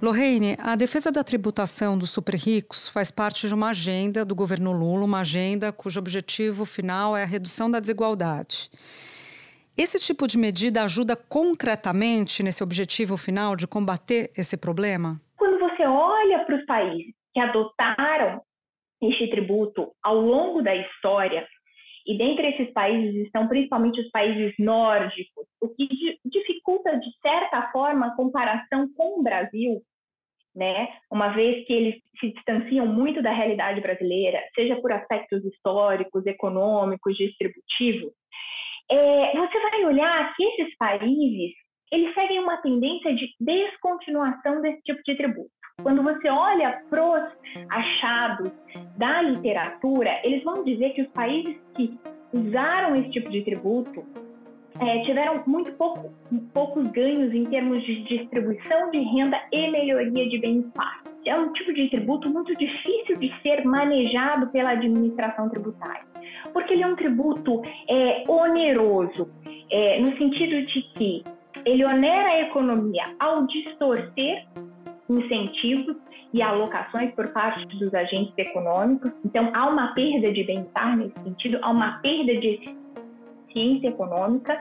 Lorraine, 0.00 0.56
a 0.58 0.76
defesa 0.76 1.12
da 1.12 1.22
tributação 1.22 1.98
dos 1.98 2.08
super 2.08 2.34
ricos 2.34 2.88
faz 2.88 3.10
parte 3.10 3.46
de 3.46 3.52
uma 3.52 3.68
agenda 3.68 4.24
do 4.24 4.34
governo 4.34 4.72
Lula, 4.72 5.04
uma 5.04 5.20
agenda 5.20 5.70
cujo 5.72 5.98
objetivo 5.98 6.64
final 6.64 7.14
é 7.14 7.22
a 7.22 7.26
redução 7.26 7.70
da 7.70 7.80
desigualdade. 7.80 8.70
Esse 9.82 9.98
tipo 9.98 10.26
de 10.26 10.36
medida 10.36 10.82
ajuda 10.82 11.16
concretamente 11.16 12.42
nesse 12.42 12.62
objetivo 12.62 13.16
final 13.16 13.56
de 13.56 13.66
combater 13.66 14.30
esse 14.36 14.54
problema? 14.54 15.18
Quando 15.38 15.58
você 15.58 15.86
olha 15.86 16.44
para 16.44 16.56
os 16.56 16.66
países 16.66 17.14
que 17.32 17.40
adotaram 17.40 18.42
este 19.02 19.30
tributo 19.30 19.90
ao 20.02 20.16
longo 20.16 20.60
da 20.60 20.76
história, 20.76 21.48
e 22.06 22.18
dentre 22.18 22.48
esses 22.48 22.70
países 22.74 23.24
estão 23.24 23.48
principalmente 23.48 23.98
os 24.02 24.10
países 24.10 24.54
nórdicos, 24.58 25.46
o 25.62 25.70
que 25.70 25.88
dificulta, 26.26 26.98
de 26.98 27.10
certa 27.22 27.72
forma, 27.72 28.08
a 28.08 28.16
comparação 28.16 28.86
com 28.94 29.20
o 29.20 29.22
Brasil, 29.22 29.80
né? 30.54 30.88
uma 31.10 31.28
vez 31.28 31.66
que 31.66 31.72
eles 31.72 31.94
se 32.20 32.30
distanciam 32.34 32.86
muito 32.86 33.22
da 33.22 33.32
realidade 33.32 33.80
brasileira, 33.80 34.42
seja 34.54 34.76
por 34.76 34.92
aspectos 34.92 35.42
históricos, 35.42 36.26
econômicos, 36.26 37.16
distributivos, 37.16 38.12
é, 38.90 39.36
você 39.36 39.60
vai 39.60 39.84
olhar 39.84 40.34
que 40.34 40.44
esses 40.44 40.76
países 40.76 41.52
eles 41.92 42.14
seguem 42.14 42.38
uma 42.38 42.56
tendência 42.58 43.14
de 43.14 43.28
descontinuação 43.40 44.60
desse 44.60 44.80
tipo 44.82 45.02
de 45.04 45.16
tributo. 45.16 45.50
Quando 45.82 46.02
você 46.02 46.28
olha 46.28 46.82
para 46.88 47.04
os 47.04 47.32
achados 47.70 48.52
da 48.96 49.22
literatura, 49.22 50.20
eles 50.22 50.44
vão 50.44 50.62
dizer 50.62 50.90
que 50.90 51.02
os 51.02 51.08
países 51.08 51.56
que 51.74 51.98
usaram 52.32 52.94
esse 52.96 53.10
tipo 53.10 53.30
de 53.30 53.42
tributo 53.42 54.04
é, 54.80 55.02
tiveram 55.04 55.42
muito 55.46 55.72
pouco, 55.72 56.10
poucos 56.54 56.90
ganhos 56.92 57.32
em 57.34 57.44
termos 57.46 57.82
de 57.84 58.02
distribuição 58.04 58.90
de 58.90 58.98
renda 58.98 59.38
e 59.52 59.70
melhoria 59.70 60.28
de 60.28 60.38
bem-estar. 60.38 61.02
É 61.26 61.38
um 61.38 61.52
tipo 61.52 61.72
de 61.74 61.90
tributo 61.90 62.30
muito 62.30 62.54
difícil 62.56 63.18
de 63.18 63.30
ser 63.42 63.62
manejado 63.64 64.46
pela 64.48 64.70
administração 64.70 65.50
tributária, 65.50 66.02
porque 66.52 66.72
ele 66.72 66.82
é 66.82 66.86
um 66.86 66.96
tributo 66.96 67.62
é, 67.88 68.24
oneroso, 68.26 69.28
é, 69.70 70.00
no 70.00 70.16
sentido 70.16 70.66
de 70.66 70.82
que 70.94 71.24
ele 71.66 71.84
onera 71.84 72.28
a 72.30 72.40
economia 72.40 73.04
ao 73.18 73.46
distorcer 73.46 74.46
incentivos 75.10 75.96
e 76.32 76.40
alocações 76.40 77.12
por 77.14 77.28
parte 77.28 77.66
dos 77.76 77.92
agentes 77.92 78.32
econômicos. 78.38 79.10
Então, 79.24 79.50
há 79.52 79.68
uma 79.68 79.92
perda 79.94 80.32
de 80.32 80.44
bem-estar 80.44 80.96
nesse 80.96 81.20
sentido, 81.22 81.58
há 81.60 81.70
uma 81.70 81.98
perda 82.00 82.36
de 82.36 82.74
ciência 83.52 83.88
econômica, 83.88 84.60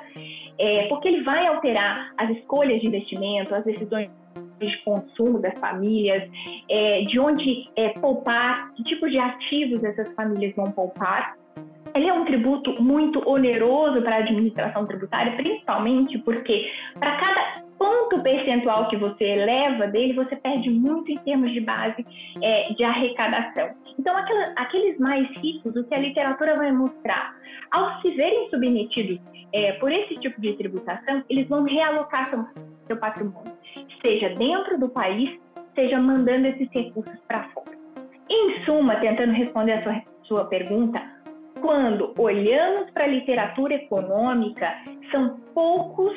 é, 0.57 0.87
porque 0.87 1.07
ele 1.07 1.23
vai 1.23 1.47
alterar 1.47 2.13
as 2.17 2.29
escolhas 2.31 2.81
de 2.81 2.87
investimento, 2.87 3.53
as 3.53 3.63
decisões 3.63 4.09
de 4.59 4.77
consumo 4.83 5.39
das 5.39 5.57
famílias, 5.59 6.29
é, 6.69 7.01
de 7.01 7.19
onde 7.19 7.69
é, 7.75 7.89
poupar, 7.99 8.73
que 8.75 8.83
tipo 8.83 9.09
de 9.09 9.17
ativos 9.17 9.83
essas 9.83 10.13
famílias 10.15 10.55
vão 10.55 10.71
poupar. 10.71 11.35
Ele 11.95 12.07
é 12.07 12.13
um 12.13 12.25
tributo 12.25 12.81
muito 12.81 13.27
oneroso 13.27 14.01
para 14.01 14.17
a 14.17 14.19
administração 14.19 14.85
tributária, 14.85 15.35
principalmente 15.35 16.17
porque 16.19 16.69
para 16.99 17.17
cada 17.17 17.68
ponto 17.79 18.21
percentual 18.21 18.89
que 18.89 18.97
você 18.97 19.23
eleva 19.23 19.87
dele, 19.87 20.13
você 20.13 20.35
perde 20.35 20.69
muito 20.69 21.09
em 21.09 21.17
termos 21.19 21.51
de 21.51 21.61
base 21.61 22.05
é, 22.43 22.73
de 22.73 22.83
arrecadação. 22.83 23.69
Então, 23.97 24.15
aquela, 24.15 24.53
aqueles 24.57 24.99
mais 24.99 25.27
ricos, 25.37 25.75
o 25.75 25.83
que 25.85 25.95
a 25.95 25.99
literatura 25.99 26.57
vai 26.57 26.71
mostrar, 26.71 27.33
ao 27.71 28.01
se 28.01 28.11
verem 28.11 28.49
submetidos 28.49 29.19
é, 29.53 29.71
por 29.73 29.91
esse 29.91 30.15
tipo 30.17 30.39
de 30.41 30.53
tributação, 30.53 31.23
eles 31.29 31.47
vão 31.47 31.63
realocar 31.63 32.29
seu, 32.29 32.45
seu 32.85 32.97
patrimônio, 32.97 33.53
seja 34.01 34.29
dentro 34.35 34.77
do 34.77 34.89
país, 34.89 35.39
seja 35.73 35.99
mandando 35.99 36.47
esses 36.47 36.69
recursos 36.71 37.17
para 37.27 37.45
fora. 37.49 37.79
Em 38.29 38.63
suma, 38.65 38.97
tentando 38.97 39.31
responder 39.31 39.73
a 39.73 39.83
sua, 39.83 40.01
sua 40.23 40.45
pergunta, 40.45 41.01
quando 41.61 42.13
olhamos 42.17 42.91
para 42.91 43.05
a 43.05 43.07
literatura 43.07 43.75
econômica, 43.75 44.71
são 45.11 45.39
poucos 45.53 46.15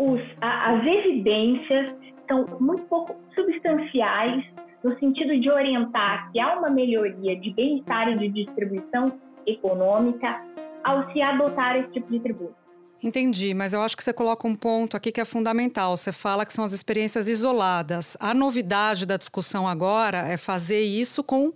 os, 0.00 0.20
a, 0.40 0.72
as 0.72 0.86
evidências 0.86 1.94
são 2.26 2.46
muito 2.58 2.82
pouco 2.84 3.14
substanciais 3.34 4.42
no 4.82 4.98
sentido 4.98 5.38
de 5.38 5.50
orientar 5.50 6.32
que 6.32 6.40
há 6.40 6.58
uma 6.58 6.70
melhoria 6.70 7.36
de 7.38 7.52
bem-estar 7.52 8.08
e 8.08 8.18
de 8.18 8.44
distribuição 8.44 9.12
econômica 9.46 10.42
ao 10.82 11.12
se 11.12 11.20
adotar 11.20 11.76
esse 11.76 11.90
tipo 11.90 12.10
de 12.10 12.18
tributo. 12.20 12.54
Entendi, 13.02 13.52
mas 13.52 13.74
eu 13.74 13.82
acho 13.82 13.94
que 13.94 14.02
você 14.02 14.12
coloca 14.12 14.48
um 14.48 14.54
ponto 14.54 14.96
aqui 14.96 15.12
que 15.12 15.20
é 15.20 15.24
fundamental. 15.24 15.96
Você 15.96 16.12
fala 16.12 16.46
que 16.46 16.52
são 16.52 16.64
as 16.64 16.72
experiências 16.72 17.28
isoladas. 17.28 18.16
A 18.18 18.32
novidade 18.32 19.04
da 19.04 19.18
discussão 19.18 19.68
agora 19.68 20.18
é 20.28 20.38
fazer 20.38 20.80
isso 20.80 21.22
com 21.22 21.52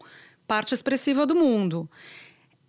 parte 0.46 0.74
expressiva 0.74 1.24
do 1.24 1.34
mundo. 1.34 1.88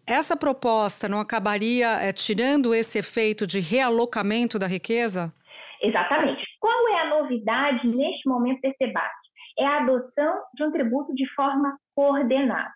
Essa 0.08 0.38
proposta 0.38 1.10
não 1.10 1.20
acabaria 1.20 1.88
é, 2.00 2.14
tirando 2.14 2.74
esse 2.74 2.98
efeito 2.98 3.46
de 3.48 3.60
realocamento 3.60 4.60
da 4.60 4.68
riqueza? 4.68 5.34
Exatamente. 5.82 6.44
Qual 6.60 6.90
é 6.90 7.02
a 7.02 7.10
novidade 7.10 7.88
neste 7.88 8.28
momento 8.28 8.62
desse 8.62 8.78
debate? 8.80 9.30
É 9.58 9.66
a 9.66 9.82
adoção 9.82 10.42
de 10.54 10.64
um 10.64 10.72
tributo 10.72 11.14
de 11.14 11.26
forma 11.34 11.78
coordenada. 11.96 12.72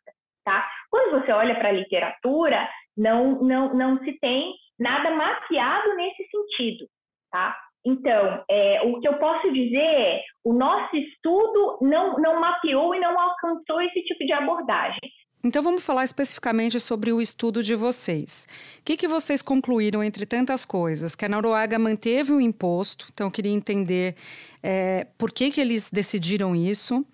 Tá? 0.46 0.68
Quando 0.90 1.20
você 1.20 1.32
olha 1.32 1.56
para 1.56 1.70
a 1.70 1.74
literatura, 1.74 2.68
não, 2.98 3.42
não, 3.42 3.74
não 3.74 4.00
se 4.00 4.18
tem 4.20 4.54
nada 4.80 5.12
mapeado 5.12 5.96
nesse 5.96 6.24
sentido. 6.30 6.86
Tá? 7.32 7.56
Então, 7.86 8.44
é, 8.50 8.82
o 8.84 9.00
que 9.00 9.08
eu 9.08 9.18
posso 9.20 9.52
dizer 9.52 9.78
é 9.78 10.22
o 10.44 10.54
nosso 10.54 10.96
estudo 10.96 11.80
não, 11.82 12.18
não 12.18 12.40
mapeou 12.40 12.94
e 12.94 13.00
não 13.00 13.20
alcançou 13.20 13.82
esse 13.82 14.02
tipo 14.04 14.26
de 14.26 14.34
abordagem. 14.34 15.00
Então 15.42 15.64
vamos 15.64 15.86
falar 15.86 16.04
especificamente 16.04 16.82
sobre 16.82 17.14
o 17.14 17.22
estudo 17.22 17.64
de 17.64 17.74
vocês. 17.74 18.46
O 18.80 18.84
que, 18.84 18.98
que 18.98 19.08
vocês 19.08 19.42
concluíram 19.42 20.04
entre 20.04 20.26
tantas 20.26 20.66
coisas? 20.66 21.16
Que 21.16 21.24
a 21.24 21.30
Noruega 21.30 21.80
manteve 21.80 22.34
o 22.34 22.42
imposto, 22.42 23.06
então 23.12 23.28
eu 23.28 23.32
queria 23.32 23.54
entender 23.54 24.16
é, 24.62 25.08
por 25.18 25.32
que, 25.32 25.50
que 25.50 25.62
eles 25.62 25.90
decidiram 25.90 26.54
isso. 26.54 27.06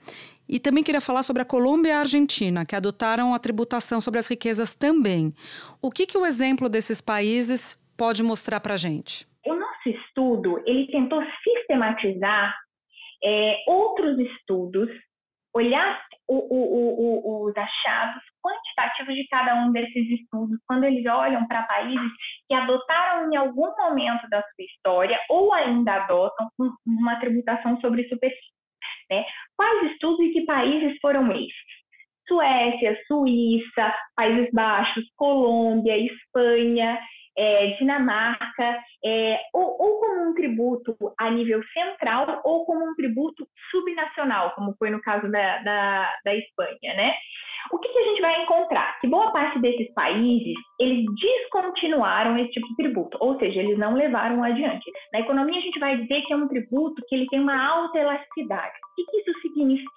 E 0.49 0.59
também 0.59 0.83
queria 0.83 1.01
falar 1.01 1.23
sobre 1.23 1.41
a 1.41 1.45
Colômbia 1.45 1.89
e 1.89 1.91
a 1.91 1.99
Argentina, 1.99 2.65
que 2.65 2.75
adotaram 2.75 3.33
a 3.33 3.39
tributação 3.39 4.01
sobre 4.01 4.19
as 4.19 4.27
riquezas 4.27 4.73
também. 4.73 5.33
O 5.81 5.91
que, 5.91 6.05
que 6.05 6.17
o 6.17 6.25
exemplo 6.25 6.67
desses 6.67 7.01
países 7.01 7.75
pode 7.97 8.23
mostrar 8.23 8.59
para 8.59 8.73
a 8.73 8.77
gente? 8.77 9.27
O 9.45 9.53
nosso 9.53 9.89
estudo 9.89 10.61
ele 10.65 10.87
tentou 10.87 11.21
sistematizar 11.43 12.55
é, 13.23 13.55
outros 13.67 14.19
estudos, 14.19 14.89
olhar 15.53 16.04
o, 16.27 16.35
o, 16.35 17.43
o, 17.43 17.45
os 17.45 17.53
achados 17.55 18.23
quantitativos 18.43 19.15
de 19.15 19.27
cada 19.27 19.55
um 19.55 19.71
desses 19.71 20.09
estudos, 20.09 20.59
quando 20.67 20.83
eles 20.83 21.05
olham 21.05 21.47
para 21.47 21.63
países 21.63 22.11
que 22.47 22.53
adotaram 22.53 23.31
em 23.31 23.35
algum 23.35 23.75
momento 23.77 24.27
da 24.29 24.41
sua 24.41 24.65
história 24.65 25.19
ou 25.29 25.53
ainda 25.53 26.03
adotam 26.03 26.49
uma 26.85 27.19
tributação 27.19 27.79
sobre 27.79 28.07
superfície. 28.07 28.53
Né? 29.09 29.23
Quais 29.55 29.91
estudos 29.91 30.19
e 30.19 30.31
que 30.31 30.45
países 30.45 30.97
foram 30.99 31.31
esses? 31.31 31.53
Suécia, 32.27 32.97
Suíça, 33.07 33.93
Países 34.15 34.49
Baixos, 34.51 35.05
Colômbia, 35.15 35.95
Espanha, 35.97 36.99
é, 37.37 37.67
Dinamarca, 37.77 38.79
é, 39.03 39.39
ou, 39.53 39.77
ou, 39.79 39.99
como 39.99 40.29
um 40.29 40.33
tributo 40.33 40.95
a 41.19 41.29
nível 41.29 41.61
central 41.73 42.41
ou 42.43 42.65
como 42.65 42.85
um 42.85 42.95
tributo 42.95 43.45
subnacional, 43.71 44.51
como 44.55 44.75
foi 44.77 44.89
no 44.89 45.01
caso 45.01 45.29
da, 45.29 45.57
da, 45.59 46.13
da 46.23 46.35
Espanha, 46.35 46.93
né? 46.95 47.13
O 47.71 47.79
que, 47.79 47.89
que, 47.89 47.97
a 47.97 48.03
gente 48.03 48.21
vai 48.21 48.43
encontrar? 48.43 48.99
Que 48.99 49.07
boa 49.07 49.31
parte 49.31 49.59
desses 49.59 49.91
países, 49.93 50.53
eles 50.79 51.03
descontinuaram 51.15 52.37
esse 52.37 52.51
tipo 52.51 52.67
de 52.67 52.75
tributo, 52.75 53.17
ou 53.19 53.39
seja, 53.39 53.59
eles 53.59 53.77
não 53.77 53.95
levaram 53.95 54.43
adiante. 54.43 54.91
Na 55.11 55.21
economia, 55.21 55.57
a 55.57 55.61
gente 55.61 55.79
vai 55.79 55.97
dizer 55.97 56.21
que 56.21 56.33
é 56.33 56.35
um 56.35 56.47
tributo 56.47 57.01
que 57.07 57.15
ele 57.15 57.27
tem 57.27 57.39
uma 57.39 57.59
alta 57.59 57.97
elasticidade. 57.97 58.73
O 58.91 58.95
que, 58.95 59.05
que 59.09 59.17
isso 59.17 59.39
significa? 59.41 59.91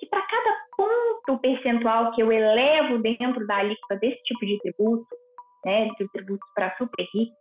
Que 0.00 0.06
para 0.06 0.22
cada 0.22 0.56
ponto 0.76 1.40
percentual 1.40 2.12
que 2.12 2.22
eu 2.22 2.32
elevo 2.32 2.98
dentro 2.98 3.46
da 3.46 3.56
alíquota 3.56 3.96
desse 3.96 4.22
tipo 4.22 4.46
de 4.46 4.58
tributo, 4.60 5.06
né, 5.66 5.88
de 5.98 6.08
tributos 6.12 6.48
para 6.54 6.74
super 6.76 7.04
ricos, 7.12 7.36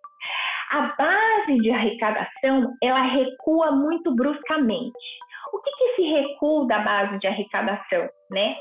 a 0.71 0.81
base 0.97 1.57
de 1.59 1.71
arrecadação 1.71 2.73
ela 2.81 3.03
recua 3.03 3.71
muito 3.71 4.13
bruscamente. 4.15 4.97
O 5.53 5.61
que, 5.61 5.95
que 5.95 6.01
recuo 6.01 6.65
da 6.65 6.79
base 6.79 7.19
de 7.19 7.27
arrecadação, 7.27 8.09
né? 8.31 8.55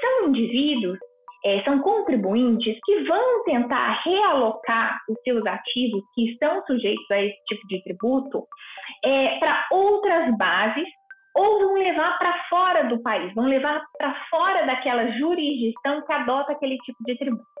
São 0.00 0.28
indivíduos, 0.28 0.98
é, 1.44 1.62
são 1.62 1.78
contribuintes 1.78 2.76
que 2.84 3.04
vão 3.04 3.44
tentar 3.44 4.02
realocar 4.02 4.98
os 5.08 5.16
seus 5.22 5.46
ativos 5.46 6.02
que 6.14 6.32
estão 6.32 6.62
sujeitos 6.66 7.08
a 7.10 7.22
esse 7.22 7.38
tipo 7.46 7.66
de 7.68 7.82
tributo 7.84 8.44
é, 9.04 9.38
para 9.38 9.66
outras 9.70 10.36
bases 10.36 10.88
ou 11.36 11.60
vão 11.60 11.74
levar 11.74 12.18
para 12.18 12.44
fora 12.48 12.84
do 12.84 13.02
país, 13.02 13.32
vão 13.34 13.46
levar 13.46 13.82
para 13.98 14.14
fora 14.30 14.66
daquela 14.66 15.10
jurisdição 15.12 16.04
que 16.04 16.12
adota 16.12 16.52
aquele 16.52 16.76
tipo 16.78 17.02
de 17.04 17.16
tributo. 17.16 17.53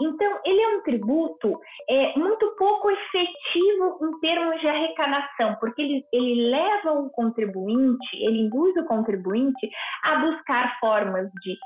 Então, 0.00 0.40
ele 0.44 0.60
é 0.60 0.68
um 0.76 0.82
tributo 0.82 1.60
é, 1.88 2.16
muito 2.16 2.54
pouco 2.56 2.90
efetivo 2.90 3.98
em 4.02 4.20
termos 4.20 4.60
de 4.60 4.68
arrecadação, 4.68 5.56
porque 5.58 5.82
ele, 5.82 6.04
ele 6.12 6.50
leva 6.50 6.92
o 6.92 7.10
contribuinte, 7.10 8.06
ele 8.14 8.42
induz 8.42 8.76
o 8.76 8.86
contribuinte 8.86 9.68
a 10.04 10.16
buscar 10.16 10.78
formas 10.78 11.28
de 11.42 11.56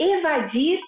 evadir 0.00 0.78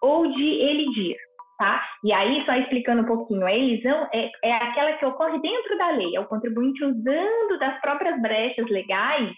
ou 0.00 0.28
de 0.28 0.44
elidir. 0.44 1.16
Tá? 1.58 1.84
E 2.04 2.12
aí, 2.12 2.44
só 2.46 2.52
explicando 2.54 3.02
um 3.02 3.06
pouquinho, 3.06 3.44
a 3.44 3.52
elisão 3.52 4.08
é, 4.14 4.30
é 4.44 4.52
aquela 4.52 4.92
que 4.92 5.04
ocorre 5.04 5.40
dentro 5.40 5.76
da 5.76 5.90
lei, 5.90 6.14
é 6.14 6.20
o 6.20 6.26
contribuinte 6.28 6.84
usando 6.84 7.58
das 7.58 7.80
próprias 7.80 8.22
brechas 8.22 8.70
legais 8.70 9.34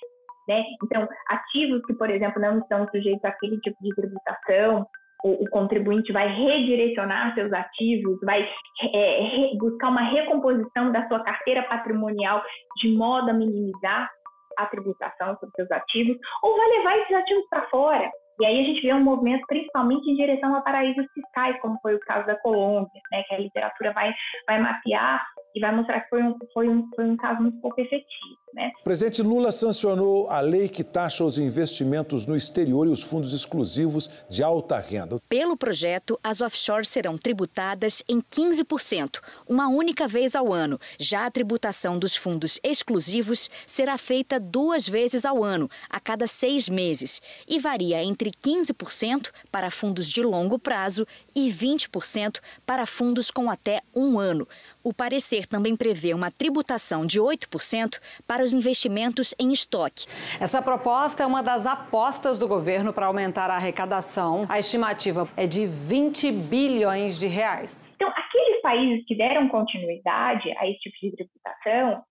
né? 0.51 0.65
Então, 0.83 1.09
ativos 1.29 1.85
que, 1.87 1.95
por 1.95 2.11
exemplo, 2.11 2.43
não 2.43 2.59
estão 2.59 2.89
sujeitos 2.91 3.25
àquele 3.25 3.61
tipo 3.61 3.77
de 3.81 3.95
tributação, 3.95 4.85
o, 5.23 5.49
contribuinte 5.51 6.13
vai 6.13 6.29
redirecionar 6.29 7.35
seus 7.35 7.53
ativos, 7.53 8.19
vai 8.23 8.49
é, 8.93 9.21
re, 9.21 9.59
buscar 9.59 9.89
uma 9.89 10.03
recomposição 10.03 10.93
da 10.93 11.07
sua 11.09 11.21
carteira 11.21 11.63
patrimonial 11.65 12.43
de 12.81 12.93
modo 12.97 13.31
a 13.31 13.35
minimizar 13.35 14.11
a 14.59 14.67
tributação 14.67 15.37
sobre 15.37 15.55
seus 15.57 15.71
ativos, 15.71 16.17
ou 16.43 16.57
vai 16.57 16.69
levar 16.69 16.99
esses 16.99 17.17
ativos 17.17 17.45
para 17.49 17.69
fora. 17.69 18.11
E 18.41 18.47
aí 18.47 18.59
a 18.59 18.65
gente 18.65 18.81
vê 18.81 18.95
um 18.95 19.05
movimento 19.05 19.45
principalmente 19.47 20.11
em 20.11 20.17
direção 20.17 20.55
a 20.55 20.63
paraísos 20.63 21.07
fiscais, 21.13 21.61
como 21.61 21.79
foi 21.83 21.95
o 21.95 22.01
caso 22.01 22.27
da 22.27 22.37
Colômbia, 22.37 23.01
né, 23.13 23.23
que 23.29 23.35
a 23.35 23.39
literatura 23.39 23.93
vai, 23.93 24.13
vai 24.47 24.61
mapear 24.61 25.23
e 25.55 25.61
vai 25.61 25.75
mostrar 25.75 26.01
que 26.01 26.09
foi 26.09 26.23
um, 26.23 26.35
foi 26.55 26.69
um, 26.69 26.89
foi 26.97 27.05
um 27.05 27.17
caso 27.17 27.43
muito 27.43 27.61
pouco 27.61 27.79
efetivo. 27.81 28.39
Né? 28.53 28.73
O 28.81 28.85
presidente 28.85 29.23
Lula 29.23 29.53
sancionou 29.53 30.29
a 30.29 30.41
lei 30.41 30.69
que 30.69 30.83
taxa 30.83 31.25
os 31.25 31.39
investimentos 31.39 32.27
no 32.27 32.37
exterior 32.37 32.87
e 32.87 32.91
os 32.91 33.03
fundos 33.03 33.33
exclusivos 33.33 34.11
de 34.29 34.43
alta 34.43 34.79
renda. 34.79 35.21
Pelo 35.29 35.57
projeto, 35.57 36.19
as 36.23 36.41
offshores 36.41 36.89
serão 36.89 37.17
tributadas 37.17 38.03
em 38.09 38.21
15%, 38.21 39.21
uma 39.49 39.69
única 39.69 40.09
vez 40.09 40.35
ao 40.35 40.53
ano. 40.53 40.81
Já 40.99 41.27
a 41.27 41.31
tributação 41.31 41.99
dos 41.99 42.17
fundos 42.17 42.59
exclusivos 42.65 43.49
será 43.67 43.97
feita 43.97 44.41
duas 44.41 44.89
vezes 44.89 45.25
ao 45.25 45.45
ano, 45.45 45.71
a 45.89 46.01
cada 46.01 46.27
seis 46.27 46.69
meses, 46.69 47.23
e 47.47 47.59
varia 47.59 48.03
entre 48.03 48.33
15% 48.33 49.31
para 49.53 49.71
fundos 49.71 50.09
de 50.09 50.23
longo 50.23 50.59
prazo 50.59 51.07
e 51.35 51.53
20% 51.53 52.41
para 52.67 52.85
fundos 52.85 53.31
com 53.31 53.49
até 53.49 53.81
um 53.95 54.19
ano. 54.19 54.49
O 54.83 54.93
parecer 54.93 55.47
também 55.47 55.77
prevê 55.77 56.15
uma 56.15 56.31
tributação 56.31 57.07
de 57.07 57.21
8% 57.21 57.99
para 58.27 58.40
os 58.43 58.53
investimentos 58.53 59.35
em 59.39 59.53
estoque. 59.53 60.07
Essa 60.41 60.63
proposta 60.63 61.23
é 61.23 61.27
uma 61.27 61.43
das 61.43 61.67
apostas 61.67 62.39
do 62.39 62.49
governo 62.49 62.93
para 62.93 63.07
aumentar 63.07 63.51
a 63.51 63.57
arrecadação. 63.57 64.47
A 64.49 64.59
estimativa 64.59 65.29
é 65.37 65.47
de 65.47 65.67
20 65.67 66.31
bilhões 66.33 67.19
de 67.19 67.27
reais. 67.27 67.91
Então, 67.97 68.09
aqueles 68.09 68.61
países 68.63 69.05
que 69.07 69.17
deram 69.17 69.49
continuidade 69.49 70.51
a 70.59 70.67
esse 70.69 70.79
tipo 70.81 70.97
de 71.01 71.17
tributação 71.17 72.03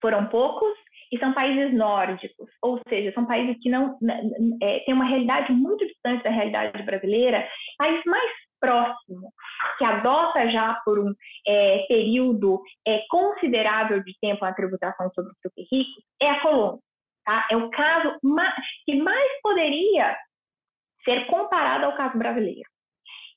foram 0.00 0.26
poucos 0.26 0.74
e 1.12 1.18
são 1.18 1.32
países 1.32 1.72
nórdicos, 1.72 2.48
ou 2.60 2.80
seja, 2.88 3.12
são 3.12 3.24
países 3.24 3.56
que 3.62 3.70
não 3.70 3.96
é, 4.60 4.80
têm 4.80 4.94
uma 4.94 5.08
realidade 5.08 5.52
muito 5.52 5.86
distante 5.86 6.24
da 6.24 6.30
realidade 6.30 6.82
brasileira, 6.82 7.46
países 7.78 8.02
mais 8.04 8.30
próximo, 8.64 9.32
que 9.78 9.84
adota 9.84 10.50
já 10.50 10.80
por 10.84 10.98
um 10.98 11.12
é, 11.46 11.84
período 11.86 12.62
é, 12.86 13.04
considerável 13.08 14.02
de 14.02 14.14
tempo 14.20 14.44
a 14.44 14.54
tributação 14.54 15.10
sobre 15.14 15.30
os 15.32 15.38
super 15.42 15.64
ricos, 15.70 16.02
é 16.20 16.30
a 16.30 16.40
Colômbia. 16.40 16.80
Tá? 17.24 17.46
É 17.50 17.56
o 17.56 17.70
caso 17.70 18.18
mais, 18.22 18.54
que 18.84 18.96
mais 18.96 19.30
poderia 19.42 20.16
ser 21.04 21.26
comparado 21.26 21.86
ao 21.86 21.96
caso 21.96 22.18
brasileiro. 22.18 22.68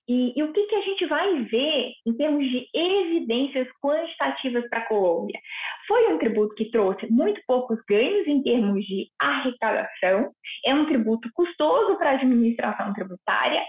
E, 0.10 0.40
e, 0.40 0.44
o 0.44 0.54
que, 0.54 0.66
que 0.68 0.76
a 0.76 0.82
gente 0.82 1.06
vai 1.08 1.44
ver 1.44 1.92
em 2.06 2.14
termos 2.16 2.46
de 2.50 2.66
evidências 2.74 3.68
quantitativas 3.84 4.68
para 4.70 4.80
a 4.80 4.86
Colômbia? 4.88 5.38
Foi 5.86 6.14
um 6.14 6.18
tributo 6.18 6.56
que 6.56 6.72
trouxe 6.72 7.12
muito 7.12 7.42
poucos 7.46 7.78
ganhos 7.90 8.26
em 8.26 8.42
termos 8.42 8.86
de 8.86 9.10
arrecadação, 9.20 10.32
é 10.66 10.74
um 10.74 10.86
tributo 10.86 11.30
custoso 11.34 11.98
para 11.98 12.12
a 12.12 12.14
administração 12.14 12.94
tributária 12.94 13.62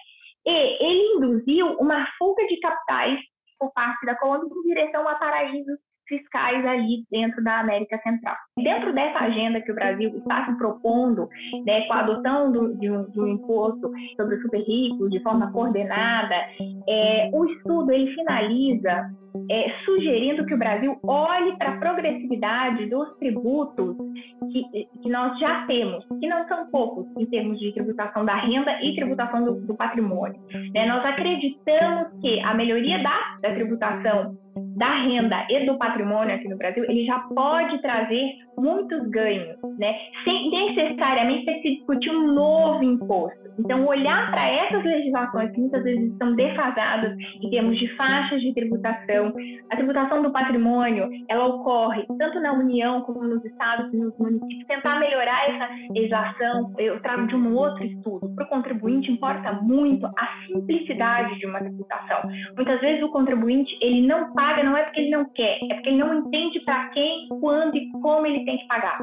e 0.47 0.51
ele 0.51 1.17
induziu 1.17 1.67
uma 1.79 2.07
fuga 2.19 2.47
de 2.47 2.59
capitais 2.61 3.21
por 3.59 3.73
parte 3.73 4.07
da 4.07 4.17
Colômbia 4.17 4.49
em 4.55 4.63
direção 4.63 5.09
a 5.09 5.17
paraísos 5.17 5.79
fiscais 6.09 6.65
ali 6.67 7.05
dentro 7.11 7.43
da 7.43 7.61
América 7.61 7.99
Central. 8.03 8.37
Dentro 8.57 8.93
dessa 8.93 9.19
agenda 9.19 9.61
que 9.61 9.71
o 9.71 9.75
Brasil 9.75 10.11
está 10.17 10.47
se 10.47 10.57
propondo, 10.57 11.29
né, 11.65 11.83
com 11.83 11.93
a 11.93 12.01
adoção 12.01 12.53
do, 12.53 12.77
de, 12.79 12.91
um, 12.91 13.11
de, 13.11 13.21
um, 13.21 13.29
imposto 13.29 13.91
sobre 14.17 14.37
o 14.37 14.43
super 14.43 14.61
rico 14.61 15.09
de 15.11 15.21
forma 15.21 15.53
coordenada, 15.53 16.35
é, 16.89 17.31
o 17.33 17.45
estudo 17.45 17.93
ele 17.93 18.13
finaliza 18.15 19.11
é, 19.51 19.71
sugerindo 19.85 20.45
que 20.47 20.55
o 20.55 20.59
Brasil 20.59 20.99
olhe 21.03 21.57
para 21.57 21.71
a 21.71 21.79
progressividade 21.79 22.87
dos 22.87 23.17
tributos 23.19 23.97
que, 24.53 24.87
que, 25.03 25.09
nós 25.09 25.39
já 25.39 25.65
temos, 25.67 26.05
que 26.21 26.27
não 26.27 26.47
são 26.49 26.71
poucos 26.71 27.07
em 27.17 27.27
termos 27.27 27.59
de 27.59 27.73
tributação 27.73 28.25
da 28.25 28.37
renda 28.37 28.73
e 28.83 28.95
tributação 28.95 29.45
do, 29.45 29.67
do 29.67 29.75
patrimônio. 29.75 30.41
Né? 30.75 30.87
Nós 30.87 31.05
acreditamos 31.05 32.09
que 32.21 32.41
a 32.41 32.55
melhoria 32.55 33.03
da, 33.03 33.39
da 33.43 33.55
tributação 33.55 34.37
da 34.77 35.03
renda 35.03 35.47
e 35.51 35.67
do 35.67 35.79
patrimônio 35.79 36.35
aqui 36.35 36.49
no 36.49 36.57
Brasil, 36.57 36.85
ele 36.85 37.05
já 37.05 37.19
pode 37.35 37.81
trazer 37.81 38.37
muitos 38.57 39.09
ganhos, 39.11 39.57
né? 39.79 39.95
Sem 40.25 40.51
necessariamente 40.51 41.45
ter 41.45 41.61
que 41.61 41.77
discutir 41.77 42.11
um 42.11 42.33
novo 42.33 42.85
imposto. 42.85 43.48
Então, 43.59 43.87
olhar 43.87 44.31
para 44.31 44.49
essas 44.49 44.85
legislações 44.85 45.51
que 45.53 45.61
muitas 45.61 45.83
vezes 45.83 46.13
estão 46.13 46.35
defasadas 46.35 47.17
em 47.43 47.51
termos 47.51 47.79
de 47.79 47.89
faixas 47.97 48.41
de 48.41 48.55
tributação, 48.55 49.33
a 49.71 49.77
tributação 49.77 50.23
do 50.23 50.33
patrimônio, 50.33 51.09
ela 51.29 51.47
ocorre 51.47 52.05
tanto 52.19 52.41
na 52.41 52.53
União 52.53 53.03
como 53.03 53.25
nos 53.25 53.45
estados 53.45 53.93
e 53.93 53.97
nos 53.97 54.17
municípios. 54.19 54.67
Tentar 54.67 55.01
melhorar 55.01 55.49
essa 55.49 55.69
legislação, 55.93 56.73
eu 56.79 57.01
trago 57.01 57.27
de 57.27 57.35
um 57.35 57.55
outro 57.55 57.85
estudo. 57.85 58.35
Para 58.35 58.45
o 58.45 58.49
contribuinte 58.49 59.11
importa 59.11 59.53
muito 59.53 60.07
a 60.07 60.29
simplicidade 60.47 61.39
de 61.39 61.47
uma 61.47 61.59
tributação. 61.59 62.31
Muitas 62.57 62.81
vezes 62.81 63.03
o 63.03 63.11
contribuinte 63.11 63.77
ele 63.81 64.07
não 64.07 64.33
paga 64.33 64.63
não 64.63 64.77
é 64.77 64.85
porque 64.85 65.01
ele 65.01 65.11
não 65.11 65.25
quer, 65.33 65.59
é 65.71 65.75
porque 65.75 65.89
ele 65.89 65.99
não 65.99 66.15
entende 66.15 66.61
para 66.61 66.89
quem, 66.91 67.29
quando 67.41 67.77
e 67.77 67.91
como 67.91 68.27
ele 68.27 68.45
tem 68.45 68.59
que 68.59 68.67
pagar. 68.67 68.99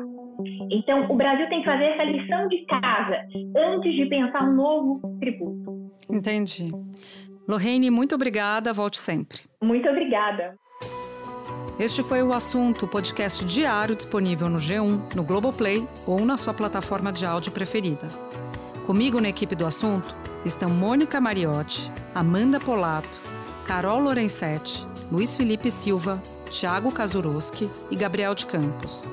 Então, 0.69 1.05
o 1.09 1.15
Brasil 1.15 1.47
tem 1.47 1.59
que 1.59 1.65
fazer 1.65 1.85
essa 1.85 2.03
lição 2.03 2.47
de 2.47 2.65
casa 2.65 3.21
antes 3.55 3.93
de 3.93 4.05
pensar 4.07 4.44
um 4.45 4.55
novo 4.55 5.17
tributo. 5.19 5.91
Entendi. 6.09 6.71
Lorraine, 7.47 7.89
muito 7.89 8.15
obrigada. 8.15 8.73
Volte 8.73 8.97
sempre. 8.97 9.39
Muito 9.61 9.87
obrigada. 9.89 10.57
Este 11.77 12.01
foi 12.01 12.23
o 12.23 12.31
assunto, 12.31 12.87
podcast 12.87 13.43
diário 13.43 13.95
disponível 13.95 14.49
no 14.49 14.57
G1, 14.57 15.13
no 15.13 15.23
Globoplay 15.23 15.85
ou 16.07 16.23
na 16.25 16.37
sua 16.37 16.53
plataforma 16.53 17.11
de 17.11 17.25
áudio 17.25 17.51
preferida. 17.51 18.07
Comigo 18.85 19.19
na 19.19 19.27
equipe 19.27 19.55
do 19.55 19.65
assunto 19.65 20.15
estão 20.45 20.69
Mônica 20.69 21.19
Mariotti, 21.19 21.91
Amanda 22.13 22.59
Polato, 22.59 23.21
Carol 23.65 23.99
Lorenzetti, 23.99 24.87
Luiz 25.11 25.35
Felipe 25.35 25.69
Silva, 25.69 26.21
Thiago 26.49 26.91
Kazuroski 26.91 27.69
e 27.91 27.95
Gabriel 27.95 28.33
de 28.33 28.45
Campos. 28.45 29.05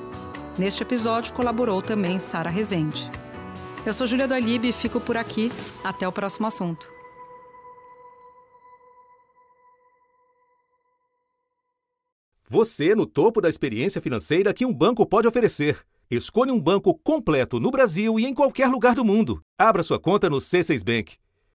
Neste 0.57 0.83
episódio 0.83 1.33
colaborou 1.33 1.81
também 1.81 2.17
Sara 2.19 2.49
Rezende. 2.49 3.09
Eu 3.85 3.93
sou 3.93 4.07
Júlia 4.07 4.25
do 4.25 4.33
Alibe 4.33 4.69
e 4.69 4.73
fico 4.73 4.99
por 4.99 5.17
aqui. 5.17 5.51
Até 5.83 6.07
o 6.07 6.11
próximo 6.11 6.47
assunto. 6.47 6.91
Você 12.49 12.95
no 12.95 13.05
topo 13.05 13.41
da 13.41 13.49
experiência 13.49 14.01
financeira 14.01 14.53
que 14.53 14.65
um 14.65 14.73
banco 14.73 15.05
pode 15.05 15.27
oferecer. 15.27 15.79
Escolha 16.09 16.53
um 16.53 16.61
banco 16.61 16.93
completo 16.93 17.59
no 17.59 17.71
Brasil 17.71 18.19
e 18.19 18.25
em 18.25 18.33
qualquer 18.33 18.67
lugar 18.67 18.95
do 18.95 19.03
mundo. 19.03 19.41
Abra 19.57 19.83
sua 19.83 19.99
conta 19.99 20.29
no 20.29 20.37
C6 20.37 20.83
Bank. 20.83 21.17